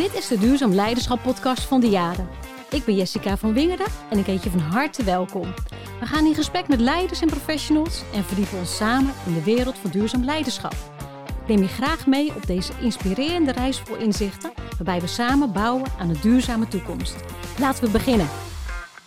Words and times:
Dit 0.00 0.14
is 0.14 0.28
de 0.28 0.38
Duurzaam 0.38 0.72
Leiderschap 0.72 1.22
podcast 1.22 1.62
van 1.62 1.80
de 1.80 1.88
Jaren. 1.88 2.28
Ik 2.70 2.84
ben 2.84 2.94
Jessica 2.94 3.36
van 3.36 3.52
Wingerden 3.52 3.86
en 4.10 4.18
ik 4.18 4.26
heet 4.26 4.42
je 4.42 4.50
van 4.50 4.60
harte 4.60 5.04
welkom. 5.04 5.54
We 6.00 6.06
gaan 6.06 6.26
in 6.26 6.34
gesprek 6.34 6.68
met 6.68 6.80
leiders 6.80 7.20
en 7.20 7.28
professionals 7.28 8.02
en 8.14 8.24
verdiepen 8.24 8.58
ons 8.58 8.76
samen 8.76 9.12
in 9.26 9.34
de 9.34 9.42
wereld 9.42 9.78
van 9.78 9.90
duurzaam 9.90 10.24
leiderschap. 10.24 10.74
Neem 11.46 11.58
je 11.58 11.68
graag 11.68 12.06
mee 12.06 12.34
op 12.34 12.46
deze 12.46 12.72
inspirerende 12.80 13.52
reis 13.52 13.78
vol 13.80 13.96
inzichten, 13.96 14.52
waarbij 14.76 15.00
we 15.00 15.06
samen 15.06 15.52
bouwen 15.52 15.90
aan 15.98 16.08
een 16.08 16.20
duurzame 16.22 16.68
toekomst. 16.68 17.16
Laten 17.58 17.84
we 17.84 17.90
beginnen. 17.90 18.28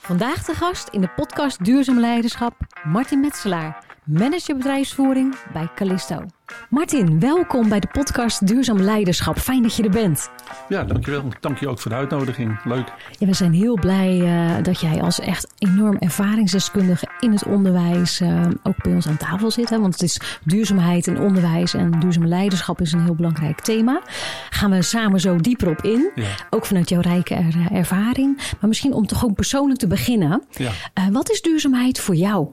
Vandaag 0.01 0.45
de 0.45 0.53
gast 0.53 0.87
in 0.87 1.01
de 1.01 1.09
podcast 1.15 1.65
Duurzaam 1.65 1.99
Leiderschap, 1.99 2.53
Martin 2.83 3.19
Metselaar, 3.19 3.85
manager 4.03 4.57
bedrijfsvoering 4.57 5.35
bij 5.53 5.69
Callisto. 5.75 6.25
Martin, 6.73 7.19
welkom 7.19 7.69
bij 7.69 7.79
de 7.79 7.87
podcast 7.87 8.47
Duurzaam 8.47 8.81
Leiderschap. 8.81 9.39
Fijn 9.39 9.61
dat 9.61 9.75
je 9.75 9.83
er 9.83 9.89
bent. 9.89 10.29
Ja, 10.69 10.83
dankjewel. 10.83 11.23
Dank 11.39 11.57
je 11.57 11.67
ook 11.67 11.79
voor 11.79 11.91
de 11.91 11.97
uitnodiging. 11.97 12.63
Leuk. 12.63 12.93
Ja, 13.19 13.27
we 13.27 13.33
zijn 13.33 13.53
heel 13.53 13.73
blij 13.73 14.19
uh, 14.19 14.63
dat 14.63 14.79
jij 14.79 15.01
als 15.01 15.19
echt 15.19 15.53
enorm 15.57 15.97
ervaringsdeskundige 15.97 17.07
in 17.19 17.31
het 17.31 17.45
onderwijs 17.45 18.21
uh, 18.21 18.47
ook 18.63 18.83
bij 18.83 18.93
ons 18.93 19.07
aan 19.07 19.17
tafel 19.17 19.51
zit. 19.51 19.69
Hè? 19.69 19.79
Want 19.79 19.93
het 19.93 20.01
is 20.01 20.19
duurzaamheid 20.43 21.07
en 21.07 21.19
onderwijs 21.19 21.73
en 21.73 21.99
duurzaam 21.99 22.27
leiderschap 22.27 22.81
is 22.81 22.91
een 22.91 23.03
heel 23.03 23.15
belangrijk 23.15 23.61
thema. 23.61 24.01
Gaan 24.49 24.71
we 24.71 24.81
samen 24.81 25.19
zo 25.19 25.35
dieper 25.37 25.69
op 25.69 25.81
in. 25.81 26.11
Ja. 26.15 26.27
Ook 26.49 26.65
vanuit 26.65 26.89
jouw 26.89 27.01
rijke 27.01 27.35
er, 27.35 27.71
ervaring. 27.71 28.35
Maar 28.37 28.67
misschien 28.67 28.93
om 28.93 29.07
toch 29.07 29.25
ook 29.25 29.35
persoonlijk 29.35 29.79
te 29.79 29.87
beginnen. 29.87 30.43
Ja. 30.51 30.71
Uh, 30.99 31.07
wat 31.11 31.31
is 31.31 31.41
duurzaamheid 31.41 31.99
voor 31.99 32.15
jou? 32.15 32.47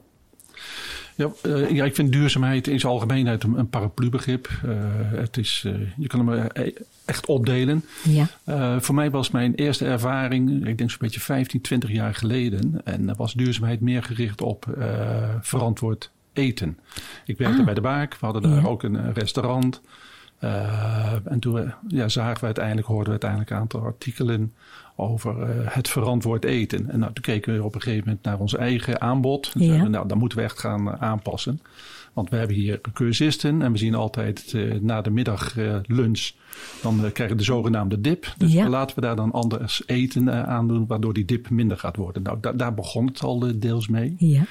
Ja, 1.21 1.31
uh, 1.49 1.69
ja, 1.69 1.85
ik 1.85 1.95
vind 1.95 2.11
duurzaamheid 2.11 2.67
in 2.67 2.79
zijn 2.79 2.93
algemeenheid 2.93 3.43
een, 3.43 3.57
een 3.57 3.69
paraplubegrip. 3.69 4.49
Uh, 4.65 4.71
het 5.19 5.37
is, 5.37 5.63
uh, 5.67 5.73
je 5.97 6.07
kan 6.07 6.27
hem 6.27 6.47
echt 7.05 7.25
opdelen. 7.25 7.85
Ja. 8.03 8.79
voor 8.81 8.95
mij 8.95 9.11
was 9.11 9.31
mijn 9.31 9.55
eerste 9.55 9.85
ervaring, 9.85 10.67
ik 10.67 10.77
denk 10.77 10.89
zo'n 10.89 10.99
beetje 11.01 11.19
15, 11.19 11.61
20 11.61 11.91
jaar 11.91 12.15
geleden. 12.15 12.81
En 12.83 13.15
was 13.15 13.33
duurzaamheid 13.33 13.81
meer 13.81 14.03
gericht 14.03 14.41
op 14.41 14.65
verantwoord 15.41 16.11
eten. 16.33 16.77
Ik 17.25 17.37
werkte 17.37 17.59
ah. 17.59 17.65
bij 17.65 17.73
de 17.73 17.81
Baak, 17.81 18.17
we 18.19 18.25
hadden 18.25 18.41
daar 18.41 18.61
ja. 18.61 18.67
ook 18.67 18.83
een 18.83 19.13
restaurant. 19.13 19.81
en 20.39 21.37
toen 21.39 21.73
ja, 21.87 22.09
zagen 22.09 22.39
we 22.39 22.45
uiteindelijk, 22.45 22.87
hoorden 22.87 23.05
we 23.05 23.11
uiteindelijk 23.11 23.49
een 23.49 23.57
aantal 23.57 23.81
artikelen 23.81 24.53
over 25.01 25.35
uh, 25.37 25.45
het 25.63 25.89
verantwoord 25.89 26.45
eten. 26.45 26.89
En 26.89 26.99
nou, 26.99 27.13
toen 27.13 27.23
keken 27.23 27.53
we 27.53 27.63
op 27.63 27.75
een 27.75 27.81
gegeven 27.81 28.05
moment 28.05 28.23
naar 28.23 28.39
ons 28.39 28.55
eigen 28.55 29.01
aanbod. 29.01 29.51
En 29.53 29.63
ja. 29.63 29.83
we, 29.83 29.89
nou, 29.89 30.07
dan 30.07 30.17
moeten 30.17 30.37
we 30.37 30.43
echt 30.43 30.59
gaan 30.59 30.87
uh, 30.87 30.93
aanpassen. 30.93 31.61
Want 32.13 32.29
we 32.29 32.35
hebben 32.35 32.55
hier 32.55 32.81
cursisten 32.93 33.61
en 33.61 33.71
we 33.71 33.77
zien 33.77 33.95
altijd 33.95 34.53
uh, 34.53 34.73
na 34.81 35.01
de 35.01 35.09
middaglunch, 35.09 36.31
dan 36.81 36.97
krijgen 36.97 37.29
we 37.29 37.35
de 37.35 37.43
zogenaamde 37.43 38.01
dip. 38.01 38.33
Dus 38.37 38.51
ja. 38.51 38.69
laten 38.69 38.95
we 38.95 39.01
daar 39.01 39.15
dan 39.15 39.31
anders 39.31 39.83
eten 39.85 40.47
aan 40.47 40.67
doen, 40.67 40.87
waardoor 40.87 41.13
die 41.13 41.25
dip 41.25 41.49
minder 41.49 41.77
gaat 41.77 41.95
worden. 41.95 42.23
Nou, 42.23 42.37
da 42.41 42.51
daar 42.51 42.73
begon 42.73 43.05
het 43.05 43.23
al 43.23 43.59
deels 43.59 43.87
mee. 43.87 44.15
Ja. 44.17 44.43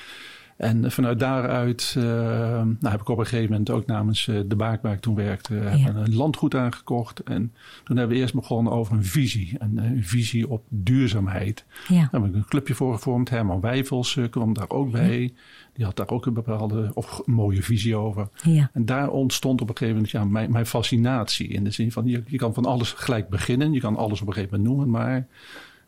En 0.60 0.90
vanuit 0.90 1.18
daaruit 1.18 1.94
uh, 1.98 2.04
nou 2.04 2.76
heb 2.80 3.00
ik 3.00 3.08
op 3.08 3.18
een 3.18 3.26
gegeven 3.26 3.50
moment 3.50 3.70
ook 3.70 3.86
namens 3.86 4.26
uh, 4.26 4.40
de 4.46 4.56
Baak 4.56 4.82
waar 4.82 4.92
ik 4.92 5.00
toen 5.00 5.14
werkte, 5.14 5.54
ja. 5.54 5.94
een 5.94 6.14
landgoed 6.14 6.54
aangekocht. 6.54 7.22
En 7.22 7.52
toen 7.84 7.96
hebben 7.96 8.16
we 8.16 8.22
eerst 8.22 8.34
begonnen 8.34 8.72
over 8.72 8.96
een 8.96 9.04
visie. 9.04 9.56
Een, 9.58 9.76
een 9.76 10.04
visie 10.04 10.48
op 10.48 10.62
duurzaamheid. 10.68 11.64
Ja. 11.88 12.08
Daar 12.10 12.20
heb 12.20 12.30
ik 12.30 12.34
een 12.34 12.44
clubje 12.48 12.74
voor 12.74 12.94
gevormd. 12.94 13.30
Herman 13.30 13.60
Wijvels 13.60 14.18
kwam 14.30 14.52
daar 14.52 14.70
ook 14.70 14.90
bij. 14.90 15.20
Ja. 15.20 15.28
Die 15.72 15.84
had 15.84 15.96
daar 15.96 16.08
ook 16.08 16.26
een 16.26 16.34
bepaalde 16.34 16.90
of 16.94 17.22
een 17.26 17.32
mooie 17.32 17.62
visie 17.62 17.96
over. 17.96 18.28
Ja. 18.42 18.70
En 18.72 18.84
daar 18.84 19.10
ontstond 19.10 19.60
op 19.60 19.68
een 19.68 19.76
gegeven 19.76 19.94
moment 19.94 20.12
ja, 20.12 20.24
mijn, 20.24 20.52
mijn 20.52 20.66
fascinatie. 20.66 21.48
In 21.48 21.64
de 21.64 21.70
zin 21.70 21.92
van 21.92 22.06
je, 22.06 22.22
je 22.26 22.36
kan 22.36 22.54
van 22.54 22.64
alles 22.64 22.92
gelijk 22.92 23.28
beginnen. 23.28 23.72
Je 23.72 23.80
kan 23.80 23.96
alles 23.96 24.20
op 24.20 24.26
een 24.26 24.32
gegeven 24.32 24.56
moment 24.56 24.76
noemen. 24.76 25.00
Maar 25.00 25.26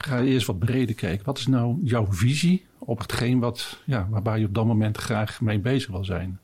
ga 0.06 0.20
eerst 0.20 0.46
wat 0.46 0.58
breder 0.58 0.94
kijken. 0.94 1.24
Wat 1.24 1.38
is 1.38 1.46
nou 1.46 1.78
jouw 1.84 2.06
visie 2.10 2.64
op 2.78 2.98
hetgeen 2.98 3.38
wat, 3.38 3.78
ja, 3.84 4.06
waarbij 4.10 4.38
je 4.38 4.46
op 4.46 4.54
dat 4.54 4.66
moment 4.66 4.98
graag 4.98 5.40
mee 5.40 5.58
bezig 5.58 5.90
wil 5.90 6.04
zijn? 6.04 6.38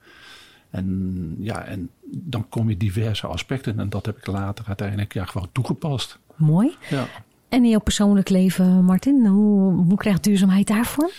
En 0.71 1.37
ja, 1.39 1.65
en 1.65 1.91
dan 2.11 2.49
kom 2.49 2.69
je 2.69 2.77
diverse 2.77 3.27
aspecten. 3.27 3.79
En 3.79 3.89
dat 3.89 4.07
heb 4.07 4.19
ik 4.19 4.27
later 4.27 4.65
uiteindelijk 4.67 5.13
ja, 5.13 5.25
gewoon 5.25 5.49
toegepast. 5.53 6.19
Mooi. 6.37 6.77
Ja. 6.91 7.07
En 7.49 7.65
in 7.65 7.71
jouw 7.71 7.81
persoonlijk 7.81 8.29
leven, 8.29 8.85
Martin, 8.85 9.27
hoe, 9.27 9.73
hoe 9.73 9.97
krijgt 9.97 10.25
duurzaamheid 10.25 10.67
daarvoor? 10.67 11.11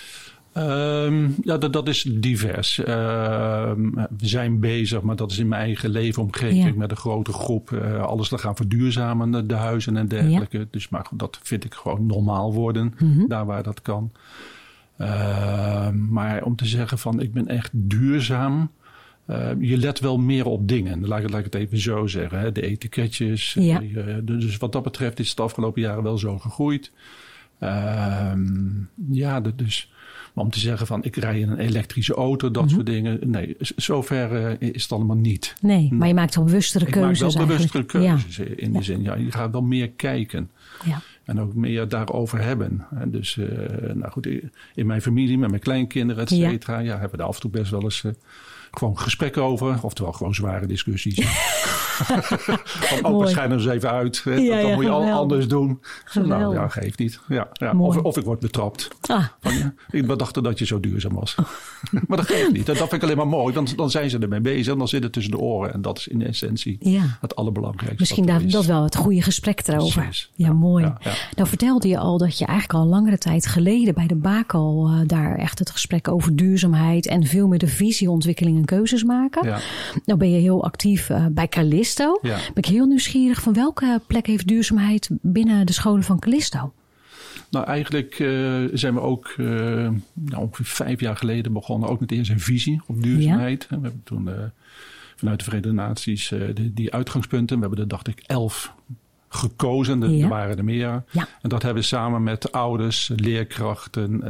Um, 0.57 1.35
ja, 1.43 1.57
dat, 1.57 1.73
dat 1.73 1.87
is 1.87 2.03
divers. 2.03 2.79
Uh, 2.79 2.85
we 4.17 4.27
zijn 4.27 4.59
bezig, 4.59 5.01
maar 5.01 5.15
dat 5.15 5.31
is 5.31 5.37
in 5.37 5.47
mijn 5.47 5.61
eigen 5.61 5.89
leefomgeving 5.89 6.65
ja. 6.65 6.73
met 6.75 6.91
een 6.91 6.97
grote 6.97 7.33
groep. 7.33 7.69
Uh, 7.71 8.03
alles 8.03 8.29
te 8.29 8.37
gaan 8.37 8.55
verduurzamen, 8.55 9.47
de 9.47 9.53
huizen 9.53 9.97
en 9.97 10.07
dergelijke. 10.07 10.57
Ja. 10.57 10.65
Dus 10.71 10.89
maar 10.89 11.07
dat 11.13 11.39
vind 11.43 11.65
ik 11.65 11.73
gewoon 11.73 12.05
normaal 12.05 12.53
worden, 12.53 12.93
mm 12.97 13.13
-hmm. 13.13 13.27
daar 13.27 13.45
waar 13.45 13.63
dat 13.63 13.81
kan. 13.81 14.11
Uh, 14.97 15.89
maar 15.89 16.43
om 16.43 16.55
te 16.55 16.65
zeggen 16.65 16.97
van 16.97 17.21
ik 17.21 17.33
ben 17.33 17.47
echt 17.47 17.71
duurzaam. 17.73 18.71
je 19.59 19.77
let 19.77 19.99
wel 19.99 20.17
meer 20.17 20.45
op 20.45 20.67
dingen. 20.67 21.07
Laat 21.07 21.23
ik, 21.23 21.29
laat 21.29 21.39
ik 21.39 21.45
het 21.45 21.55
even 21.55 21.79
zo 21.79 22.07
zeggen. 22.07 22.39
Hè. 22.39 22.51
De 22.51 22.61
etiketjes. 22.61 23.53
Ja. 23.53 23.81
dus 24.23 24.57
wat 24.57 24.71
dat 24.71 24.83
betreft 24.83 25.19
is 25.19 25.27
het 25.27 25.37
de 25.37 25.43
afgelopen 25.43 25.81
jaren 25.81 26.03
wel 26.03 26.17
zo 26.17 26.37
gegroeid. 26.37 26.91
ja, 29.09 29.41
dus 29.55 29.89
maar 30.33 30.43
om 30.43 30.51
te 30.51 30.59
zeggen 30.59 30.87
van 30.87 31.03
ik 31.03 31.15
rij 31.15 31.39
in 31.39 31.49
een 31.49 31.59
elektrische 31.59 32.13
auto, 32.13 32.51
dat 32.51 32.61
mm 32.63 32.67
-hmm. 32.67 32.77
soort 32.77 32.87
dingen. 32.87 33.19
Nee, 33.25 33.55
zover 33.75 34.59
uh, 34.59 34.71
is 34.73 34.81
het 34.81 34.91
allemaal 34.91 35.15
niet. 35.15 35.55
Nee, 35.61 35.93
maar 35.93 36.07
je 36.07 36.13
maakt 36.13 36.35
wel 36.35 36.43
bewustere 36.43 36.85
ik 36.85 36.91
keuzes. 36.91 37.33
Ik 37.33 37.39
maak 37.39 37.47
wel 37.47 37.57
bewustere 37.57 37.85
keuzes 37.85 38.35
ja. 38.35 38.43
in 38.55 38.73
de 38.73 38.83
zin. 38.83 39.01
Ja, 39.01 39.15
je 39.15 39.31
gaat 39.31 39.51
wel 39.51 39.61
meer 39.61 39.89
kijken. 39.89 40.49
Ja. 40.85 41.01
En 41.23 41.41
ook 41.41 41.53
meer 41.53 41.87
daarover 41.87 42.41
hebben. 42.41 42.85
En 42.95 43.11
dus, 43.11 43.35
uh, 43.35 43.47
nou 43.93 44.11
goed, 44.11 44.27
in 44.75 44.85
mijn 44.85 45.01
familie, 45.01 45.37
met 45.37 45.49
mijn 45.49 45.61
kleinkinderen, 45.61 46.23
et 46.23 46.29
cetera, 46.29 46.77
ja. 46.77 46.83
ja. 46.83 46.91
hebben 46.91 47.11
we 47.11 47.17
daar 47.17 47.27
af 47.27 47.35
en 47.35 47.41
toe 47.41 47.49
best 47.49 47.71
wel 47.71 47.83
eens 47.83 48.03
uh, 48.03 48.11
gewoon 48.71 48.99
gesprekken 48.99 49.43
over. 49.43 49.83
Oftewel 49.83 50.11
gewoon 50.11 50.35
zware 50.35 50.65
discussies. 50.65 51.17
Van, 53.01 53.13
oh, 53.13 53.25
schijnen 53.25 53.61
ze 53.61 53.71
even 53.71 53.89
uit. 53.89 54.23
Hè, 54.23 54.33
ja, 54.33 54.61
dat, 54.61 54.75
moet 54.75 54.83
je 54.83 54.89
al 54.89 55.11
anders 55.11 55.47
doen. 55.47 55.79
Nou, 56.13 56.55
ja, 56.55 56.67
geeft 56.67 56.99
niet. 56.99 57.19
Ja, 57.27 57.47
ja. 57.53 57.73
Of, 57.77 57.97
of, 57.97 58.17
ik 58.17 58.25
word 58.25 58.39
betrapt. 58.39 58.87
Ah. 59.01 59.25
Van, 59.39 59.57
ja, 59.57 59.73
ik 59.89 60.17
dacht 60.17 60.43
dat 60.43 60.59
je 60.59 60.65
zo 60.65 60.79
duurzaam 60.79 61.13
was. 61.13 61.35
maar 62.07 62.17
dat 62.17 62.25
geeft 62.25 62.51
niet. 62.51 62.65
Dat 62.65 62.77
vind 62.77 62.93
ik 62.93 63.03
alleen 63.03 63.17
maar 63.17 63.27
mooi. 63.27 63.53
Dan, 63.53 63.67
dan 63.75 63.89
zijn 63.89 64.09
ze 64.09 64.17
ermee 64.17 64.41
bezig. 64.41 64.73
En 64.73 64.77
dan 64.77 64.87
zit 64.87 65.03
het 65.03 65.13
tussen 65.13 65.31
de 65.31 65.39
oren. 65.39 65.73
En 65.73 65.81
dat 65.81 65.97
is 65.97 66.07
in 66.07 66.25
essentie 66.25 66.99
het 67.21 67.35
allerbelangrijkste. 67.35 67.99
Misschien 67.99 68.25
dat, 68.25 68.51
dat 68.51 68.65
wel 68.65 68.83
het 68.83 68.95
goede 68.95 69.21
gesprek 69.21 69.67
erover. 69.67 70.01
Precies. 70.01 70.31
Ja, 70.33 70.53
mooi. 70.53 70.93
Nou 71.35 71.47
vertelde 71.47 71.87
je 71.87 71.97
al 71.97 72.17
dat 72.17 72.37
je 72.37 72.45
eigenlijk 72.45 72.79
al 72.79 72.85
langere 72.85 73.17
tijd 73.17 73.45
geleden 73.45 73.93
bij 73.93 74.07
de 74.07 74.15
Bakel 74.15 74.89
uh, 74.89 74.99
daar 75.05 75.37
echt 75.37 75.59
het 75.59 75.69
gesprek 75.69 76.07
over 76.07 76.35
duurzaamheid 76.35 77.07
en 77.07 77.25
veel 77.25 77.47
meer 77.47 77.59
de 77.59 77.67
visieontwikkeling 77.67 78.57
en 78.57 78.65
keuzes 78.65 79.03
maken. 79.03 79.59
Nou 80.05 80.19
ben 80.19 80.31
je 80.31 80.39
heel 80.39 80.63
actief 80.63 81.09
uh, 81.09 81.25
bij 81.31 81.47
Calis 81.47 81.88
Callisto. 81.93 82.27
Ja. 82.27 82.35
Ben 82.35 82.63
ik 82.63 82.65
heel 82.65 82.85
nieuwsgierig 82.85 83.41
van 83.41 83.53
welke 83.53 84.01
plek 84.07 84.27
heeft 84.27 84.47
duurzaamheid 84.47 85.09
binnen 85.11 85.65
de 85.65 85.73
scholen 85.73 86.03
van 86.03 86.19
Callisto? 86.19 86.73
Nou, 87.49 87.65
eigenlijk 87.65 88.19
uh, 88.19 88.63
zijn 88.73 88.93
we 88.93 88.99
ook 88.99 89.33
uh, 89.37 89.47
nou, 90.13 90.43
ongeveer 90.43 90.65
vijf 90.65 90.99
jaar 90.99 91.17
geleden 91.17 91.53
begonnen, 91.53 91.89
ook 91.89 91.99
met 91.99 92.11
eerst 92.11 92.31
een 92.31 92.39
visie 92.39 92.81
op 92.85 93.03
duurzaamheid. 93.03 93.67
Ja. 93.69 93.77
We 93.77 93.83
hebben 93.83 94.03
toen 94.03 94.27
uh, 94.27 94.33
vanuit 95.15 95.37
de 95.37 95.43
Verenigde 95.43 95.73
Naties 95.73 96.27
de, 96.27 96.73
die 96.73 96.93
uitgangspunten, 96.93 97.55
we 97.55 97.61
hebben 97.61 97.79
er 97.79 97.87
dacht 97.87 98.07
ik 98.07 98.23
elf 98.25 98.73
gekozen, 99.29 100.03
er, 100.03 100.09
ja. 100.09 100.27
waren 100.27 100.57
er 100.57 100.63
meer. 100.63 101.03
Ja. 101.11 101.27
En 101.41 101.49
dat 101.49 101.63
hebben 101.63 101.81
we 101.81 101.87
samen 101.87 102.23
met 102.23 102.51
ouders, 102.51 103.11
leerkrachten, 103.15 104.23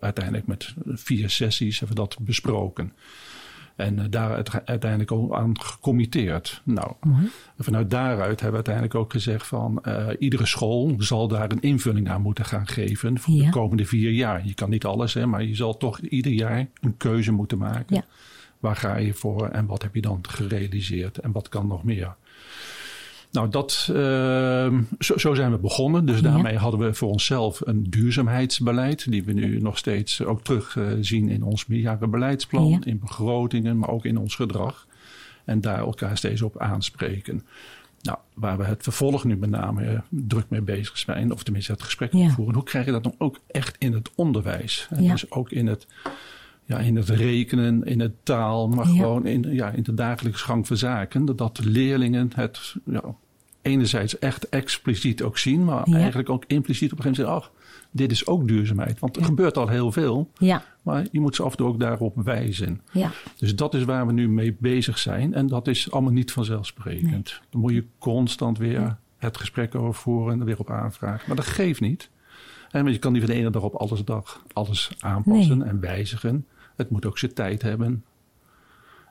uiteindelijk 0.00 0.46
met 0.46 0.74
vier 0.86 1.30
sessies 1.30 1.78
hebben 1.78 1.96
we 1.96 2.02
dat 2.02 2.18
besproken. 2.20 2.92
En 3.76 3.98
uh, 3.98 4.04
daar 4.10 4.44
uiteindelijk 4.64 5.12
ook 5.12 5.34
aan 5.34 5.60
gecommitteerd. 5.60 6.62
Nou, 6.64 6.92
vanuit 7.58 7.90
daaruit 7.90 8.40
hebben 8.40 8.50
we 8.50 8.54
uiteindelijk 8.54 8.94
ook 8.94 9.12
gezegd 9.12 9.46
van 9.46 9.82
uh, 9.82 10.06
iedere 10.18 10.46
school 10.46 10.94
zal 10.98 11.28
daar 11.28 11.50
een 11.50 11.60
invulling 11.60 12.08
aan 12.08 12.22
moeten 12.22 12.44
gaan 12.44 12.66
geven 12.66 13.18
voor 13.18 13.34
ja. 13.34 13.44
de 13.44 13.50
komende 13.50 13.84
vier 13.84 14.10
jaar. 14.10 14.46
Je 14.46 14.54
kan 14.54 14.70
niet 14.70 14.84
alles, 14.84 15.14
hè, 15.14 15.26
maar 15.26 15.42
je 15.42 15.54
zal 15.54 15.76
toch 15.76 15.98
ieder 15.98 16.32
jaar 16.32 16.66
een 16.80 16.96
keuze 16.96 17.32
moeten 17.32 17.58
maken. 17.58 17.96
Ja. 17.96 18.04
Waar 18.58 18.76
ga 18.76 18.96
je 18.96 19.14
voor 19.14 19.48
en 19.48 19.66
wat 19.66 19.82
heb 19.82 19.94
je 19.94 20.00
dan 20.00 20.18
gerealiseerd 20.28 21.18
en 21.18 21.32
wat 21.32 21.48
kan 21.48 21.66
nog 21.66 21.84
meer? 21.84 22.14
Nou, 23.34 23.48
dat, 23.48 23.88
uh, 23.90 24.78
zo, 24.98 25.16
zo, 25.16 25.34
zijn 25.34 25.50
we 25.50 25.58
begonnen. 25.58 26.06
Dus 26.06 26.22
daarmee 26.22 26.52
ja. 26.52 26.58
hadden 26.58 26.80
we 26.80 26.94
voor 26.94 27.10
onszelf 27.10 27.60
een 27.64 27.82
duurzaamheidsbeleid. 27.90 29.10
Die 29.10 29.24
we 29.24 29.32
nu 29.32 29.60
nog 29.60 29.78
steeds 29.78 30.22
ook 30.22 30.42
terugzien 30.42 31.28
uh, 31.28 31.34
in 31.34 31.42
ons 31.42 31.66
meerjarenbeleidsplan. 31.66 32.68
Ja. 32.68 32.78
In 32.84 32.98
begrotingen, 32.98 33.78
maar 33.78 33.88
ook 33.88 34.04
in 34.04 34.18
ons 34.18 34.34
gedrag. 34.34 34.86
En 35.44 35.60
daar 35.60 35.78
elkaar 35.78 36.16
steeds 36.16 36.42
op 36.42 36.58
aanspreken. 36.58 37.42
Nou, 38.02 38.18
waar 38.34 38.58
we 38.58 38.64
het 38.64 38.82
vervolg 38.82 39.24
nu 39.24 39.36
met 39.36 39.50
name 39.50 39.92
uh, 39.92 39.98
druk 40.08 40.46
mee 40.48 40.62
bezig 40.62 40.98
zijn. 40.98 41.32
Of 41.32 41.42
tenminste 41.42 41.72
het 41.72 41.82
gesprek 41.82 42.12
ja. 42.12 42.28
voeren. 42.28 42.54
Hoe 42.54 42.64
krijg 42.64 42.84
je 42.84 42.92
dat 42.92 43.02
dan 43.02 43.14
ook 43.18 43.40
echt 43.46 43.76
in 43.78 43.92
het 43.92 44.10
onderwijs? 44.14 44.86
En 44.90 45.08
dus 45.08 45.30
ook 45.30 45.50
in 45.50 45.66
het 45.66 45.86
ja, 46.64 46.78
in 46.78 46.96
het 46.96 47.08
rekenen, 47.08 47.84
in 47.84 48.00
het 48.00 48.12
taal, 48.22 48.68
maar 48.68 48.86
ja. 48.86 48.92
gewoon 48.92 49.26
in, 49.26 49.42
ja, 49.54 49.70
in 49.70 49.82
de 49.82 49.94
dagelijkse 49.94 50.44
gang 50.44 50.66
van 50.66 50.76
zaken. 50.76 51.24
Dat, 51.24 51.38
dat 51.38 51.64
leerlingen 51.64 52.30
het 52.34 52.74
ja, 52.84 53.14
enerzijds 53.64 54.18
echt 54.18 54.48
expliciet 54.48 55.22
ook 55.22 55.38
zien, 55.38 55.64
maar 55.64 55.84
eigenlijk 55.86 56.28
ook 56.30 56.44
impliciet 56.46 56.92
op 56.92 56.98
een 56.98 57.04
gegeven 57.04 57.24
moment 57.24 57.42
zeggen: 57.42 57.62
ach, 57.62 57.88
dit 57.90 58.10
is 58.10 58.26
ook 58.26 58.48
duurzaamheid. 58.48 58.98
Want 58.98 59.16
er 59.16 59.24
gebeurt 59.24 59.56
al 59.56 59.68
heel 59.68 59.92
veel, 59.92 60.30
ja. 60.38 60.64
maar 60.82 61.06
je 61.10 61.20
moet 61.20 61.34
ze 61.34 61.42
af 61.42 61.50
en 61.50 61.56
toe 61.56 61.66
ook 61.66 61.80
daarop 61.80 62.16
wijzen. 62.24 62.80
Ja. 62.92 63.10
Dus 63.38 63.56
dat 63.56 63.74
is 63.74 63.84
waar 63.84 64.06
we 64.06 64.12
nu 64.12 64.28
mee 64.28 64.56
bezig 64.60 64.98
zijn 64.98 65.34
en 65.34 65.46
dat 65.46 65.68
is 65.68 65.90
allemaal 65.90 66.12
niet 66.12 66.32
vanzelfsprekend. 66.32 67.40
Dan 67.50 67.60
moet 67.60 67.72
je 67.72 67.84
constant 67.98 68.58
weer 68.58 68.96
het 69.18 69.36
gesprek 69.36 69.74
over 69.74 69.94
voeren 69.94 70.40
en 70.40 70.46
weer 70.46 70.58
op 70.58 70.70
aanvragen. 70.70 71.24
Maar 71.26 71.36
dat 71.36 71.46
geeft 71.46 71.80
niet. 71.80 72.10
En 72.70 72.82
want 72.82 72.94
je 72.94 73.00
kan 73.00 73.12
niet 73.12 73.22
van 73.22 73.30
de 73.30 73.36
ene 73.36 73.50
dag 73.50 73.62
op 73.62 73.74
alles 73.74 74.04
dag 74.04 74.42
alles 74.52 74.90
aanpassen 75.00 75.62
en 75.62 75.80
wijzigen. 75.80 76.46
Het 76.76 76.90
moet 76.90 77.06
ook 77.06 77.18
zijn 77.18 77.34
tijd 77.34 77.62
hebben. 77.62 78.04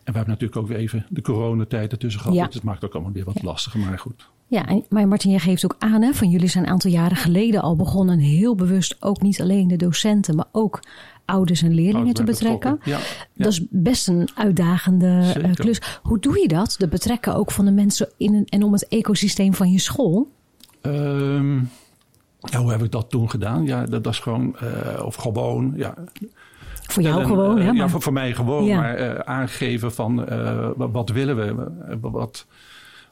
En 0.04 0.12
we 0.12 0.18
hebben 0.18 0.34
natuurlijk 0.34 0.62
ook 0.62 0.68
weer 0.68 0.78
even 0.78 1.06
de 1.10 1.22
coronatijd 1.22 1.92
ertussen 1.92 2.22
gehad. 2.22 2.38
Ja. 2.38 2.46
Dus 2.46 2.56
het 2.56 2.64
maakt 2.64 2.86
ook 2.86 2.94
allemaal 2.94 3.12
weer 3.12 3.26
wat 3.26 3.42
lastiger, 3.42 3.80
maar 3.80 4.00
goed. 4.00 4.30
Ja, 4.54 4.82
maar 4.90 5.08
Martin, 5.08 5.30
jij 5.32 5.40
geeft 5.40 5.66
ook 5.66 5.76
aan, 5.80 6.02
hè, 6.02 6.14
van 6.14 6.30
jullie 6.30 6.48
zijn 6.48 6.64
een 6.64 6.70
aantal 6.70 6.92
jaren 6.92 7.18
geleden 7.18 7.62
al 7.62 7.76
begonnen, 7.76 8.20
heel 8.20 8.56
bewust 8.56 8.98
ook 9.00 9.22
niet 9.22 9.42
alleen 9.42 9.68
de 9.68 9.76
docenten, 9.76 10.36
maar 10.36 10.46
ook 10.52 10.80
ouders 11.26 11.62
en 11.62 11.74
leerlingen 11.74 12.14
te 12.14 12.24
betrekken. 12.24 12.80
Ja, 12.84 13.00
Dat 13.34 13.52
is 13.52 13.62
best 13.70 14.08
een 14.08 14.30
uitdagende 14.36 15.34
uh, 15.38 15.54
klus. 15.54 15.82
Hoe 16.02 16.20
doe 16.20 16.40
je 16.40 16.48
dat? 16.48 16.76
De 16.78 16.88
betrekken 16.88 17.36
ook 17.36 17.52
van 17.52 17.66
de 17.66 17.72
mensen 17.72 18.10
in 18.18 18.34
een, 18.34 18.46
en 18.50 18.64
om 18.64 18.74
het 18.74 18.88
ecosysteem 18.88 19.54
van 19.54 19.72
je 19.72 19.80
school? 19.80 20.32
Um, 20.82 21.70
ja, 22.40 22.60
hoe 22.60 22.72
heb 22.72 22.84
ik 22.84 22.92
dat 22.92 23.10
toen 23.10 23.30
gedaan? 23.30 23.66
Ja, 23.66 23.86
dat, 23.86 24.04
dat 24.04 24.14
is 24.14 24.20
gewoon, 24.20 24.56
uh, 24.64 25.06
of 25.06 25.16
gewoon, 25.16 25.74
ja. 25.76 25.94
Voor 26.84 27.04
jou 27.04 27.26
gewoon, 27.26 27.58
hè? 27.58 27.66
Maar... 27.66 27.76
Ja, 27.76 27.90
voor, 27.90 28.02
voor, 28.02 28.14
mij 28.14 28.34
gewoon, 28.34 28.68
maar 28.68 29.00
uh, 29.00 29.16
aangeven 29.16 29.94
van 29.94 30.26
uh, 30.34 30.70
wat, 30.76 30.92
wat, 30.92 31.10
willen 31.10 31.36
we? 31.36 31.70
Wat 32.00 32.46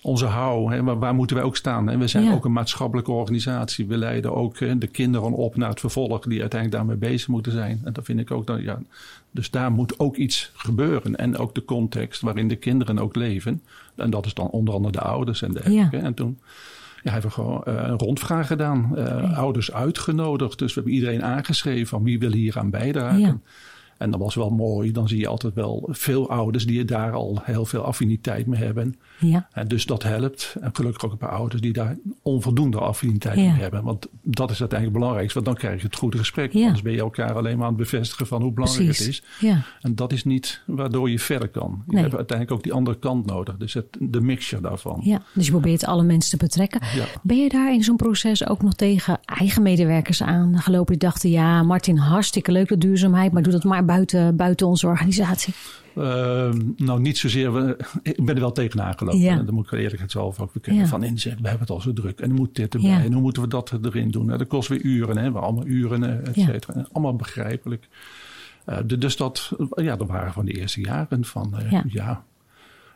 onze 0.01 0.25
hou, 0.25 0.73
hè? 0.73 0.83
Waar, 0.83 1.15
moeten 1.15 1.35
wij 1.35 1.45
ook 1.45 1.55
staan? 1.55 1.89
En 1.89 1.99
we 1.99 2.07
zijn 2.07 2.23
ja. 2.23 2.33
ook 2.33 2.45
een 2.45 2.51
maatschappelijke 2.51 3.11
organisatie. 3.11 3.87
We 3.87 3.97
leiden 3.97 4.35
ook 4.35 4.59
hè, 4.59 4.77
de 4.77 4.87
kinderen 4.87 5.33
op 5.33 5.55
naar 5.55 5.69
het 5.69 5.79
vervolg 5.79 6.23
die 6.23 6.41
uiteindelijk 6.41 6.81
daarmee 6.81 7.09
bezig 7.09 7.27
moeten 7.27 7.51
zijn. 7.51 7.81
En 7.83 7.93
dat 7.93 8.05
vind 8.05 8.19
ik 8.19 8.31
ook 8.31 8.47
dan, 8.47 8.61
ja. 8.61 8.79
Dus 9.31 9.49
daar 9.49 9.71
moet 9.71 9.99
ook 9.99 10.15
iets 10.15 10.51
gebeuren. 10.53 11.15
En 11.15 11.37
ook 11.37 11.55
de 11.55 11.65
context 11.65 12.21
waarin 12.21 12.47
de 12.47 12.55
kinderen 12.55 12.99
ook 12.99 13.15
leven. 13.15 13.61
En 13.95 14.09
dat 14.09 14.25
is 14.25 14.33
dan 14.33 14.47
onder 14.47 14.73
andere 14.73 14.93
de 14.93 15.01
ouders 15.01 15.41
en 15.41 15.51
dergelijke. 15.51 15.97
En 15.97 16.13
toen 16.13 16.39
ja, 17.03 17.11
hebben 17.11 17.29
we 17.29 17.35
gewoon 17.35 17.63
uh, 17.67 17.73
een 17.75 17.97
rondvraag 17.97 18.47
gedaan. 18.47 18.91
Uh, 18.95 19.05
ja. 19.05 19.33
Ouders 19.33 19.71
uitgenodigd. 19.71 20.59
Dus 20.59 20.67
we 20.67 20.73
hebben 20.73 20.93
iedereen 20.93 21.23
aangeschreven 21.23 21.87
van 21.87 22.03
wie 22.03 22.19
wil 22.19 22.31
hier 22.31 22.57
aan 22.59 22.69
bijdragen. 22.69 23.43
En 24.01 24.11
dat 24.11 24.19
was 24.19 24.35
wel 24.35 24.49
mooi. 24.49 24.91
Dan 24.91 25.07
zie 25.07 25.19
je 25.19 25.27
altijd 25.27 25.53
wel 25.53 25.87
veel 25.91 26.29
ouders 26.29 26.65
die 26.65 26.85
daar 26.85 27.11
al 27.11 27.39
heel 27.43 27.65
veel 27.65 27.81
affiniteit 27.83 28.45
mee 28.47 28.63
hebben. 28.63 28.95
Ja. 29.19 29.47
En 29.51 29.67
dus 29.67 29.85
dat 29.85 30.03
helpt. 30.03 30.55
En 30.61 30.69
gelukkig 30.73 31.05
ook 31.05 31.11
een 31.11 31.17
paar 31.17 31.29
ouders 31.29 31.61
die 31.61 31.73
daar 31.73 31.97
onvoldoende 32.21 32.79
affiniteit 32.79 33.35
mee 33.35 33.47
hebben. 33.47 33.83
Want 33.83 34.07
dat 34.23 34.51
is 34.51 34.59
uiteindelijk 34.59 34.83
het 34.83 34.93
belangrijkste. 34.93 35.33
Want 35.33 35.45
dan 35.45 35.55
krijg 35.55 35.81
je 35.81 35.87
het 35.87 35.95
goede 35.95 36.17
gesprek. 36.17 36.53
Anders 36.53 36.81
ben 36.81 36.91
je 36.91 36.99
elkaar 36.99 37.33
alleen 37.35 37.57
maar 37.57 37.67
aan 37.67 37.73
het 37.73 37.81
bevestigen 37.81 38.27
van 38.27 38.41
hoe 38.41 38.51
belangrijk 38.51 38.85
Precies. 38.85 39.05
het 39.05 39.41
is. 39.41 39.47
Ja. 39.47 39.61
En 39.81 39.95
dat 39.95 40.13
is 40.13 40.23
niet 40.23 40.61
waardoor 40.65 41.09
je 41.09 41.19
verder 41.19 41.47
kan. 41.49 41.83
Je 41.85 41.93
Nee. 41.93 42.01
hebt 42.01 42.15
uiteindelijk 42.15 42.57
ook 42.57 42.63
die 42.63 42.73
andere 42.73 42.99
kant 42.99 43.25
nodig. 43.25 43.57
Dus 43.57 43.73
het, 43.73 43.85
de 43.99 44.21
mixture 44.21 44.61
daarvan. 44.61 44.99
Ja, 45.03 45.21
dus 45.33 45.45
je 45.45 45.51
probeert 45.51 45.85
alle 45.85 46.03
mensen 46.03 46.31
te 46.39 46.45
betrekken. 46.45 46.81
Ja. 46.95 47.05
Ben 47.23 47.37
je 47.37 47.49
daar 47.49 47.73
in 47.73 47.83
zo'n 47.83 47.95
proces 47.95 48.47
ook 48.47 48.61
nog 48.61 48.73
tegen 48.73 49.19
eigen 49.25 49.61
medewerkers 49.63 50.23
aan 50.23 50.57
gelopen? 50.59 50.97
Die 50.99 51.09
dachten, 51.09 51.29
ja, 51.29 51.63
Martin, 51.63 51.97
hartstikke 51.97 52.51
leuk 52.51 52.69
dat 52.69 52.81
duurzaamheid, 52.81 53.31
maar 53.31 53.43
doe 53.43 53.51
dat 53.51 53.63
maar 53.63 53.85
buiten, 53.93 54.35
buiten 54.35 54.67
onze 54.67 54.87
organisatie. 54.87 55.53
Uh, 55.97 56.49
nou, 56.77 56.99
niet 56.99 57.17
zozeer. 57.17 57.53
We, 57.53 57.77
ik 58.03 58.25
ben 58.25 58.35
er 58.35 58.41
wel 58.41 58.51
tegenaan 58.51 58.97
gelopen. 58.97 59.19
Ja. 59.19 59.37
En 59.37 59.45
dan 59.45 59.53
moet 59.53 59.65
ik 59.65 59.79
eerlijk 59.79 60.11
zelf 60.11 60.39
ook 60.39 60.53
bekennen. 60.53 60.81
Ja. 60.83 60.87
Van 60.89 61.03
inzet, 61.03 61.33
we 61.41 61.47
hebben 61.47 61.59
het 61.59 61.69
al 61.69 61.81
zo 61.81 61.93
druk. 61.93 62.19
En 62.19 62.27
dan 62.27 62.37
moet 62.37 62.55
dit 62.55 62.73
erbij. 62.73 62.89
Ja. 62.89 63.03
En 63.03 63.13
hoe 63.13 63.21
moeten 63.21 63.41
we 63.41 63.47
dat 63.47 63.73
erin 63.81 64.11
doen? 64.11 64.25
Nou, 64.25 64.37
dat 64.37 64.47
kost 64.47 64.69
weer 64.69 64.81
uren. 64.81 65.07
Hè? 65.07 65.13
We 65.15 65.21
hebben 65.21 65.41
allemaal 65.41 65.65
uren, 65.65 66.03
eh, 66.03 66.27
et 66.27 66.35
cetera. 66.39 66.85
Allemaal 66.91 67.15
begrijpelijk. 67.15 67.87
Uh, 68.69 68.77
de- 68.85 68.97
dus 68.97 69.15
dat, 69.17 69.51
ja, 69.75 69.95
dat 69.95 70.07
waren 70.07 70.33
van 70.33 70.45
de 70.45 70.51
eerste 70.51 70.81
jaren 70.81 71.25
van, 71.25 71.57
eh, 71.57 71.71
Ja. 71.71 71.83
ja. 71.87 72.23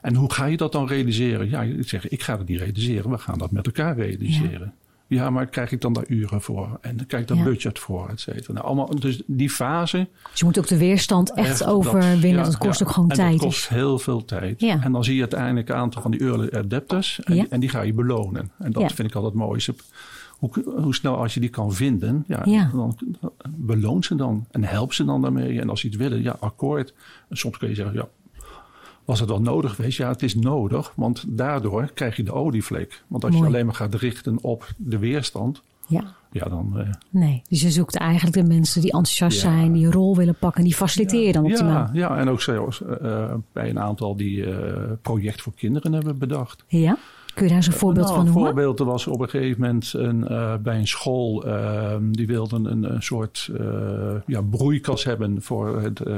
En 0.01 0.15
hoe 0.15 0.33
ga 0.33 0.45
je 0.45 0.57
dat 0.57 0.71
dan 0.71 0.87
realiseren? 0.87 1.49
Ja, 1.49 1.61
ik 1.61 1.89
zeg, 1.89 2.07
ik 2.07 2.23
ga 2.23 2.37
het 2.37 2.47
niet 2.47 2.59
realiseren. 2.59 3.09
We 3.11 3.17
gaan 3.17 3.37
dat 3.37 3.51
met 3.51 3.65
elkaar 3.65 3.95
realiseren. 3.95 4.73
Ja, 5.07 5.29
maar 5.29 5.45
krijg 5.45 5.71
ik 5.71 5.81
dan 5.81 5.93
daar 5.93 6.05
uren 6.07 6.41
voor? 6.41 6.77
En 6.81 7.05
krijg 7.05 7.23
ik 7.23 7.29
daar 7.29 7.37
Ja. 7.37 7.43
budget 7.43 7.79
voor, 7.79 8.09
et 8.09 8.19
cetera? 8.19 8.53
Nou, 8.53 8.65
allemaal, 8.65 8.99
dus 8.99 9.21
die 9.25 9.49
fase, 9.49 10.07
Dus 10.31 10.39
je 10.39 10.45
moet 10.45 10.57
ook 10.59 10.67
de 10.67 10.77
weerstand 10.77 11.33
echt, 11.33 11.49
Echt, 11.49 11.65
overwinnen. 11.65 12.43
Dat, 12.43 12.51
ja, 12.51 12.57
kost 12.57 12.79
ja. 12.79 12.85
ook 12.85 12.91
gewoon 12.91 13.09
en 13.09 13.15
tijd. 13.15 13.31
Dat 13.31 13.41
kost 13.41 13.69
heel 13.69 13.99
veel 13.99 14.25
tijd. 14.25 14.61
En 14.63 14.91
dan 14.91 15.03
zie 15.03 15.13
je 15.15 15.19
uiteindelijk 15.21 15.69
een 15.69 15.75
aantal 15.75 16.01
van 16.01 16.11
die 16.11 16.19
early 16.19 16.49
adapters. 16.53 17.19
En, 17.23 17.49
en 17.49 17.59
die 17.59 17.69
ga 17.69 17.81
je 17.81 17.93
belonen. 17.93 18.51
En 18.59 18.71
dat 18.71 18.93
vind 18.93 19.07
ik 19.09 19.15
altijd 19.15 19.33
mooi. 19.33 19.59
Ze- 19.59 19.75
Hoe, 20.35 20.49
hoe 20.81 20.95
snel 20.95 21.17
als 21.17 21.33
je 21.33 21.39
die 21.39 21.49
kan 21.49 21.73
vinden, 21.73 22.23
ja, 22.27 22.41
Ja. 22.45 22.69
dan 22.73 22.97
beloon 23.49 24.03
ze 24.03 24.15
dan. 24.15 24.45
En 24.51 24.63
help 24.63 24.93
ze 24.93 25.05
dan 25.05 25.21
daarmee. 25.21 25.59
En 25.61 25.69
als 25.69 25.79
ze 25.79 25.87
iets 25.87 25.95
willen, 25.95 26.21
ja, 26.23 26.35
akkoord. 26.39 26.93
En 27.29 27.37
soms 27.37 27.57
kun 27.57 27.69
je 27.69 27.75
zeggen, 27.75 27.93
ja, 27.95 28.07
was 29.05 29.19
het 29.19 29.29
wel 29.29 29.41
nodig 29.41 29.75
geweest? 29.75 29.97
Ja, 29.97 30.07
het 30.09 30.23
is 30.23 30.35
nodig. 30.35 30.91
Want 30.95 31.23
daardoor 31.27 31.91
krijg 31.93 32.15
je 32.15 32.23
de 32.23 32.33
olievlek. 32.33 33.03
Want 33.07 33.23
als 33.23 33.31
Mooi. 33.33 33.43
je 33.45 33.49
alleen 33.53 33.65
maar 33.65 33.75
gaat 33.75 33.93
richten 33.95 34.37
op 34.43 34.67
de 34.77 34.97
weerstand, 34.97 35.61
Ja, 35.87 36.03
ja, 36.31 36.45
dan... 36.45 36.73
eh, 36.79 36.89
nee. 37.09 37.41
Dus 37.49 37.61
je 37.61 37.71
zoekt 37.71 37.95
eigenlijk 37.95 38.35
de 38.37 38.43
mensen 38.53 38.81
die 38.81 38.91
enthousiast 38.91 39.41
Ja. 39.41 39.49
zijn, 39.49 39.73
die 39.73 39.85
een 39.85 39.91
rol 39.91 40.15
willen 40.15 40.35
pakken, 40.39 40.63
die 40.63 40.75
faciliteer 40.75 41.25
je 41.25 41.31
dan 41.31 41.43
optimaal. 41.45 41.71
ja, 41.73 41.89
ja, 41.93 42.17
en 42.17 42.29
ook 42.29 42.41
zelfs 42.41 42.81
eh, 42.83 43.33
bij 43.53 43.69
een 43.69 43.79
aantal 43.79 44.15
die 44.15 44.45
eh 44.45 44.91
project 45.01 45.41
voor 45.41 45.53
kinderen 45.55 45.93
hebben 45.93 46.17
bedacht. 46.17 46.63
Ja? 46.67 46.97
Kun 47.33 47.43
je 47.43 47.49
daar 47.49 47.57
eens 47.57 47.67
een 47.67 47.73
voorbeeld 47.73 48.05
nou, 48.05 48.17
van 48.17 48.27
een 48.27 48.33
noemen? 48.33 48.51
voorbeeld, 48.53 48.79
er 48.79 48.85
was 48.85 49.07
op 49.07 49.19
een 49.19 49.29
gegeven 49.29 49.61
moment 49.61 49.93
een, 49.93 50.27
eh, 50.27 50.55
bij 50.57 50.77
een 50.79 50.87
school, 50.87 51.45
eh, 51.45 51.95
die 52.01 52.27
wilden 52.27 52.65
een, 52.65 52.93
een 52.93 53.01
soort 53.03 53.49
eh, 53.59 53.65
ja, 54.25 54.41
broeikas 54.41 55.03
hebben 55.03 55.41
voor 55.41 55.81
het 55.81 55.99
eh, 55.99 56.15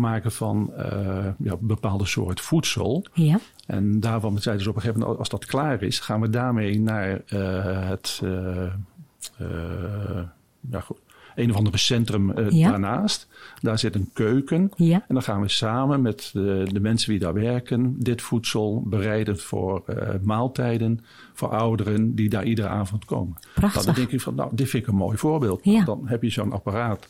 maken 0.00 0.32
van 0.32 0.72
eh, 0.76 1.26
ja, 1.38 1.56
bepaalde 1.60 2.06
soort 2.06 2.40
voedsel. 2.40 3.04
Ja, 3.12 3.38
En 3.66 4.00
daarvan 4.00 4.38
zeiden 4.38 4.64
ze 4.64 4.70
op 4.70 4.76
een 4.76 4.80
gegeven 4.82 5.00
moment, 5.02 5.18
als 5.18 5.28
dat 5.28 5.44
klaar 5.44 5.82
is, 5.82 5.98
gaan 6.00 6.20
we 6.20 6.30
daarmee 6.30 6.80
naar 6.80 7.22
eh, 7.26 7.88
het 7.88 8.20
eh, 8.24 10.22
ja, 10.70 10.80
goed, 10.80 10.98
een 11.34 11.50
of 11.50 11.56
andere 11.56 11.76
centrum 11.78 12.50
Ja. 12.50 12.70
daarnaast. 12.70 13.28
Daar 13.60 13.78
zit 13.78 13.94
een 13.94 14.10
keuken. 14.12 14.70
ja, 14.76 15.04
En 15.08 15.14
dan 15.14 15.22
gaan 15.22 15.40
we 15.40 15.48
samen 15.48 16.02
met 16.02 16.30
de, 16.32 16.68
de 16.72 16.80
mensen 16.80 17.10
die 17.10 17.18
daar 17.18 17.34
werken 17.34 17.94
dit 17.98 18.22
voedsel 18.22 18.82
bereiden 18.86 19.38
voor 19.38 19.82
maaltijden 20.22 21.00
voor 21.32 21.48
ouderen 21.48 22.14
die 22.14 22.28
daar 22.28 22.44
iedere 22.44 22.68
avond 22.68 23.04
komen. 23.04 23.36
Prachtig. 23.54 23.84
dan 23.84 23.94
denk 23.94 24.10
ik 24.10 24.20
van, 24.20 24.34
nou, 24.34 24.50
dit 24.54 24.68
vind 24.68 24.82
ik 24.82 24.88
een 24.88 24.96
mooi 24.96 25.16
voorbeeld. 25.16 25.60
Ja. 25.64 25.84
Dan 25.84 26.02
heb 26.04 26.22
je 26.22 26.30
zo'n 26.30 26.52
apparaat. 26.52 27.08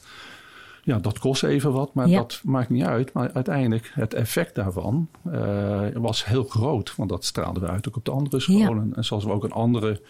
Ja, 0.82 0.98
dat 0.98 1.18
kost 1.18 1.42
even 1.42 1.72
wat, 1.72 1.94
maar 1.94 2.08
Ja. 2.08 2.16
dat 2.18 2.40
maakt 2.44 2.68
niet 2.68 2.84
uit. 2.84 3.12
Maar 3.12 3.32
uiteindelijk, 3.32 3.90
het 3.94 4.14
effect 4.14 4.54
daarvan 4.54 5.08
eh, 5.32 5.80
was 5.94 6.24
heel 6.24 6.44
groot. 6.44 6.96
Want 6.96 7.08
dat 7.10 7.24
straalden 7.24 7.62
we 7.62 7.68
uit 7.68 7.88
ook 7.88 7.96
op 7.96 8.04
de 8.04 8.10
andere 8.10 8.40
scholen. 8.40 8.92
En 8.96 9.04
zoals 9.04 9.24
we 9.24 9.30
ook 9.32 9.44
een 9.44 9.52
andere 9.52 10.00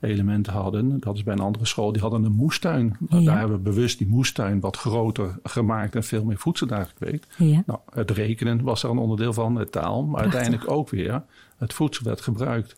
element 0.00 0.46
hadden. 0.46 1.00
Dat 1.00 1.16
is 1.16 1.22
bij 1.22 1.32
een 1.34 1.40
andere 1.40 1.66
school. 1.66 1.92
Die 1.92 2.02
hadden 2.02 2.24
een 2.24 2.32
moestuin. 2.32 2.96
Nou, 2.98 3.22
Ja. 3.22 3.28
Daar 3.30 3.38
hebben 3.38 3.56
we 3.56 3.62
bewust 3.62 3.98
die 3.98 4.08
moestuin 4.08 4.60
wat 4.60 4.76
groter 4.76 5.38
gemaakt. 5.42 5.94
En 5.94 6.04
veel 6.04 6.24
meer 6.24 6.38
voedsel 6.38 6.66
daar 6.66 6.86
gekweekt. 6.86 7.26
Nou, 7.66 7.78
het 7.92 8.10
rekenen 8.10 8.62
was 8.62 8.82
er 8.82 8.90
een 8.90 8.98
onderdeel 8.98 9.32
van, 9.32 9.54
de 9.54 9.70
taal. 9.70 10.02
Maar 10.02 10.10
Prachtig. 10.10 10.32
uiteindelijk 10.34 10.70
ook 10.70 10.90
weer 10.90 11.22
het 11.56 11.72
voedsel 11.74 12.04
werd 12.04 12.20
gebruikt. 12.20 12.76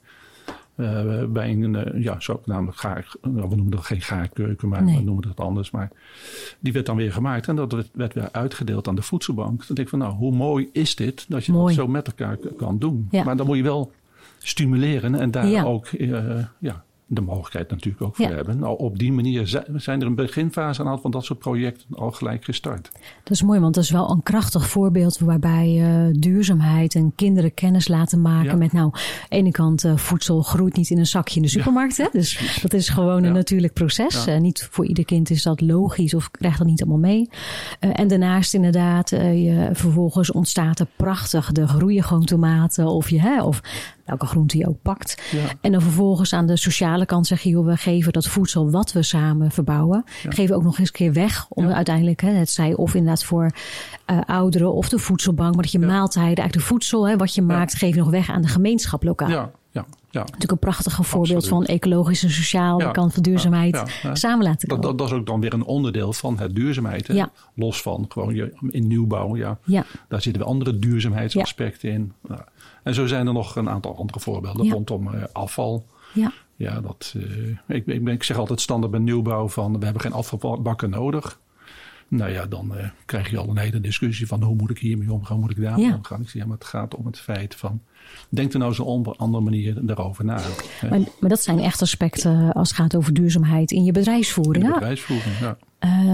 Eh, 0.78 1.24
bij 1.28 1.50
een, 1.52 1.74
eh, 1.76 2.02
ja, 2.02 2.20
zogenaamde 2.20 2.72
gaar, 2.72 3.12
nou, 3.22 3.48
we 3.48 3.54
noemen 3.54 3.70
dat 3.70 3.84
geen 3.84 4.00
gaarkeuken, 4.00 4.68
maar 4.68 4.82
Nee. 4.82 4.96
we 4.96 5.02
noemen 5.02 5.28
het 5.28 5.40
anders. 5.40 5.70
Maar 5.70 5.90
die 6.60 6.72
werd 6.72 6.86
dan 6.86 6.96
weer 6.96 7.12
gemaakt 7.12 7.48
en 7.48 7.56
dat 7.56 7.72
werd, 7.72 7.88
werd 7.92 8.14
weer 8.14 8.28
uitgedeeld 8.32 8.88
aan 8.88 8.94
de 8.94 9.02
voedselbank. 9.02 9.58
Dan 9.58 9.66
denk 9.66 9.78
ik 9.78 9.88
van, 9.88 9.98
nou, 9.98 10.12
hoe 10.14 10.32
mooi 10.34 10.68
is 10.72 10.94
dit 10.96 11.24
dat 11.28 11.44
je 11.44 11.52
Mooi. 11.52 11.74
dat 11.76 11.84
zo 11.84 11.90
met 11.90 12.06
elkaar 12.06 12.36
kan 12.56 12.78
doen. 12.78 13.08
Ja. 13.10 13.24
Maar 13.24 13.36
dan 13.36 13.46
moet 13.46 13.56
je 13.56 13.62
wel 13.62 13.92
stimuleren 14.38 15.14
en 15.14 15.30
daar 15.30 15.46
Ja. 15.46 15.62
ook 15.64 15.86
eh, 15.86 16.44
ja, 16.58 16.84
de 17.10 17.20
mogelijkheid 17.20 17.70
natuurlijk 17.70 18.02
ook 18.04 18.16
voor 18.16 18.28
Ja. 18.28 18.34
hebben. 18.34 18.58
Nou, 18.58 18.78
op 18.78 18.98
die 18.98 19.12
manier 19.12 19.46
zi- 19.46 19.58
zijn 19.74 20.00
er 20.00 20.06
een 20.06 20.14
beginfase 20.14 20.84
aan 20.84 21.00
van 21.00 21.10
dat 21.10 21.24
soort 21.24 21.38
projecten 21.38 21.86
al 21.94 22.10
gelijk 22.10 22.44
gestart. 22.44 22.90
dat 23.22 23.32
is 23.32 23.42
mooi, 23.42 23.60
want 23.60 23.74
dat 23.74 23.84
is 23.84 23.90
wel 23.90 24.10
een 24.10 24.22
krachtig 24.22 24.68
voorbeeld 24.68 25.18
waarbij 25.18 25.80
eh, 25.82 26.14
duurzaamheid 26.20 26.94
en 26.94 27.12
kinderen 27.14 27.54
kennis 27.54 27.88
laten 27.88 28.20
maken 28.20 28.44
Ja. 28.50 28.56
met 28.56 28.72
nou, 28.72 28.84
aan 28.84 29.00
de 29.28 29.36
ene 29.36 29.50
kant 29.50 29.84
eh, 29.84 29.96
voedsel 29.96 30.42
groeit 30.42 30.76
niet 30.76 30.90
in 30.90 30.98
een 30.98 31.06
zakje 31.06 31.36
in 31.36 31.42
de 31.42 31.48
supermarkt. 31.48 31.96
Hè? 31.96 32.06
Dus 32.12 32.58
dat 32.62 32.72
is 32.72 32.88
gewoon 32.88 33.24
een 33.24 33.32
natuurlijk 33.32 33.72
proces. 33.72 34.26
Eh, 34.26 34.38
niet 34.38 34.68
voor 34.70 34.86
ieder 34.86 35.04
kind 35.04 35.30
is 35.30 35.42
dat 35.42 35.60
logisch 35.60 36.14
of 36.14 36.30
krijgt 36.30 36.58
dat 36.58 36.66
niet 36.66 36.80
allemaal 36.82 36.98
mee. 37.00 37.28
En 37.80 38.08
daarnaast 38.08 38.54
inderdaad, 38.54 39.10
je, 39.10 39.68
vervolgens 39.72 40.32
ontstaat 40.32 40.78
er 40.80 40.86
prachtig, 40.96 41.52
de 41.52 41.68
groeien 41.68 42.02
gewoon 42.04 42.24
tomaten 42.24 42.86
of 42.86 43.10
je, 43.10 43.20
hè, 43.20 43.42
of 43.42 43.60
welke 44.08 44.26
groente 44.26 44.58
je 44.58 44.68
ook 44.68 44.82
pakt. 44.82 45.22
Ja. 45.30 45.38
En 45.60 45.72
dan 45.72 45.80
vervolgens 45.80 46.32
aan 46.32 46.46
de 46.46 46.56
sociale 46.56 47.06
kant 47.06 47.26
zeg 47.26 47.40
je, 47.40 47.48
joh, 47.48 47.66
we 47.66 47.76
geven 47.76 48.12
dat 48.12 48.26
voedsel 48.26 48.70
wat 48.70 48.92
we 48.92 49.02
samen 49.02 49.50
verbouwen, 49.50 50.04
Ja. 50.22 50.30
geven 50.30 50.48
we 50.48 50.54
ook 50.54 50.62
nog 50.64 50.78
eens 50.78 50.88
een 50.88 50.94
keer 50.94 51.12
weg. 51.12 51.46
Om 51.48 51.66
uiteindelijk, 51.72 52.20
hè, 52.20 52.30
het 52.30 52.50
zij 52.50 52.74
of 52.74 52.94
inderdaad 52.94 53.24
voor 53.24 53.50
eh, 54.04 54.18
ouderen 54.26 54.72
of 54.74 54.88
de 54.88 54.98
voedselbank, 54.98 55.54
maar 55.54 55.62
dat 55.62 55.72
je 55.72 55.78
maaltijden, 55.78 56.36
eigenlijk 56.36 56.52
de 56.52 56.72
voedsel, 56.72 57.08
hè, 57.08 57.16
wat 57.16 57.34
je 57.34 57.42
maakt, 57.42 57.74
geef 57.74 57.94
je 57.94 58.00
nog 58.00 58.10
weg 58.10 58.30
aan 58.30 58.42
de 58.42 58.48
gemeenschap 58.48 59.02
lokaal. 59.02 59.50
Ja. 60.10 60.20
Natuurlijk 60.20 60.50
een 60.50 60.58
prachtig 60.58 61.06
voorbeeld 61.06 61.48
van 61.48 61.64
ecologisch 61.64 62.22
en 62.22 62.30
sociaal. 62.30 62.80
Ja. 62.80 62.90
kan 62.90 63.10
van 63.10 63.22
duurzaamheid 63.22 63.82
samen 64.12 64.44
laten 64.44 64.68
komen. 64.68 64.84
Dat, 64.84 64.98
dat, 64.98 65.06
is 65.06 65.12
ook 65.12 65.26
dan 65.26 65.40
weer 65.40 65.52
een 65.52 65.64
onderdeel 65.64 66.12
van 66.12 66.38
het 66.38 66.54
duurzaamheid. 66.54 67.08
Los 67.54 67.82
van 67.82 68.04
gewoon 68.08 68.34
je, 68.34 68.52
in 68.70 68.86
nieuwbouw. 68.86 69.36
Ja. 69.36 69.58
Daar 70.08 70.22
zitten 70.22 70.42
weer 70.42 70.50
andere 70.50 70.78
duurzaamheidsaspecten 70.78 71.90
in. 71.90 72.12
En 72.82 72.94
zo 72.94 73.06
zijn 73.06 73.26
er 73.26 73.32
nog 73.32 73.56
een 73.56 73.68
aantal 73.68 73.96
andere 73.96 74.20
voorbeelden 74.20 74.70
rondom 74.70 75.14
uh, 75.14 75.22
afval. 75.32 75.86
Ja. 76.14 76.32
Ja, 76.56 76.80
dat, 76.80 77.14
uh, 77.16 77.56
ik, 77.66 77.86
ik, 77.86 78.08
ik, 78.08 78.22
zeg 78.22 78.38
altijd 78.38 78.60
standaard 78.60 78.92
bij 78.92 79.00
nieuwbouw 79.00 79.48
van 79.48 79.78
we 79.78 79.84
hebben 79.84 80.02
geen 80.02 80.12
afvalbakken 80.12 80.90
nodig. 80.90 81.38
Nou 82.08 82.30
ja, 82.30 82.46
dan 82.46 82.72
uh, 82.76 82.84
krijg 83.04 83.30
je 83.30 83.38
al 83.38 83.48
een 83.48 83.58
hele 83.58 83.80
discussie 83.80 84.26
van 84.26 84.42
hoe 84.42 84.56
moet 84.56 84.70
ik 84.70 84.78
hiermee 84.78 85.12
omgaan, 85.12 85.36
hoe 85.36 85.44
moet 85.46 85.56
ik 85.56 85.62
daarmee 85.62 85.94
omgaan. 85.94 86.20
Ik 86.20 86.28
zeg, 86.28 86.42
ja, 86.42 86.48
maar 86.48 86.58
het 86.58 86.66
gaat 86.66 86.94
om 86.94 87.06
het 87.06 87.20
feit 87.20 87.54
van 87.54 87.80
Denk 88.28 88.52
er 88.52 88.58
nou 88.58 88.70
eens 88.70 88.80
op 88.80 89.06
een 89.06 89.16
andere 89.16 89.44
manier 89.44 89.76
daarover 89.80 90.24
na. 90.24 90.40
Maar, 90.90 91.00
maar, 91.20 91.30
dat 91.30 91.42
zijn 91.42 91.58
echt 91.58 91.82
aspecten 91.82 92.52
als 92.52 92.68
het 92.68 92.78
gaat 92.78 92.96
over 92.96 93.14
duurzaamheid 93.14 93.70
in 93.70 93.84
je 93.84 93.92
bedrijfsvoering. 93.92 94.64
In 94.64 94.72
bedrijfsvoering, 94.72 95.38
ja. 95.40 95.56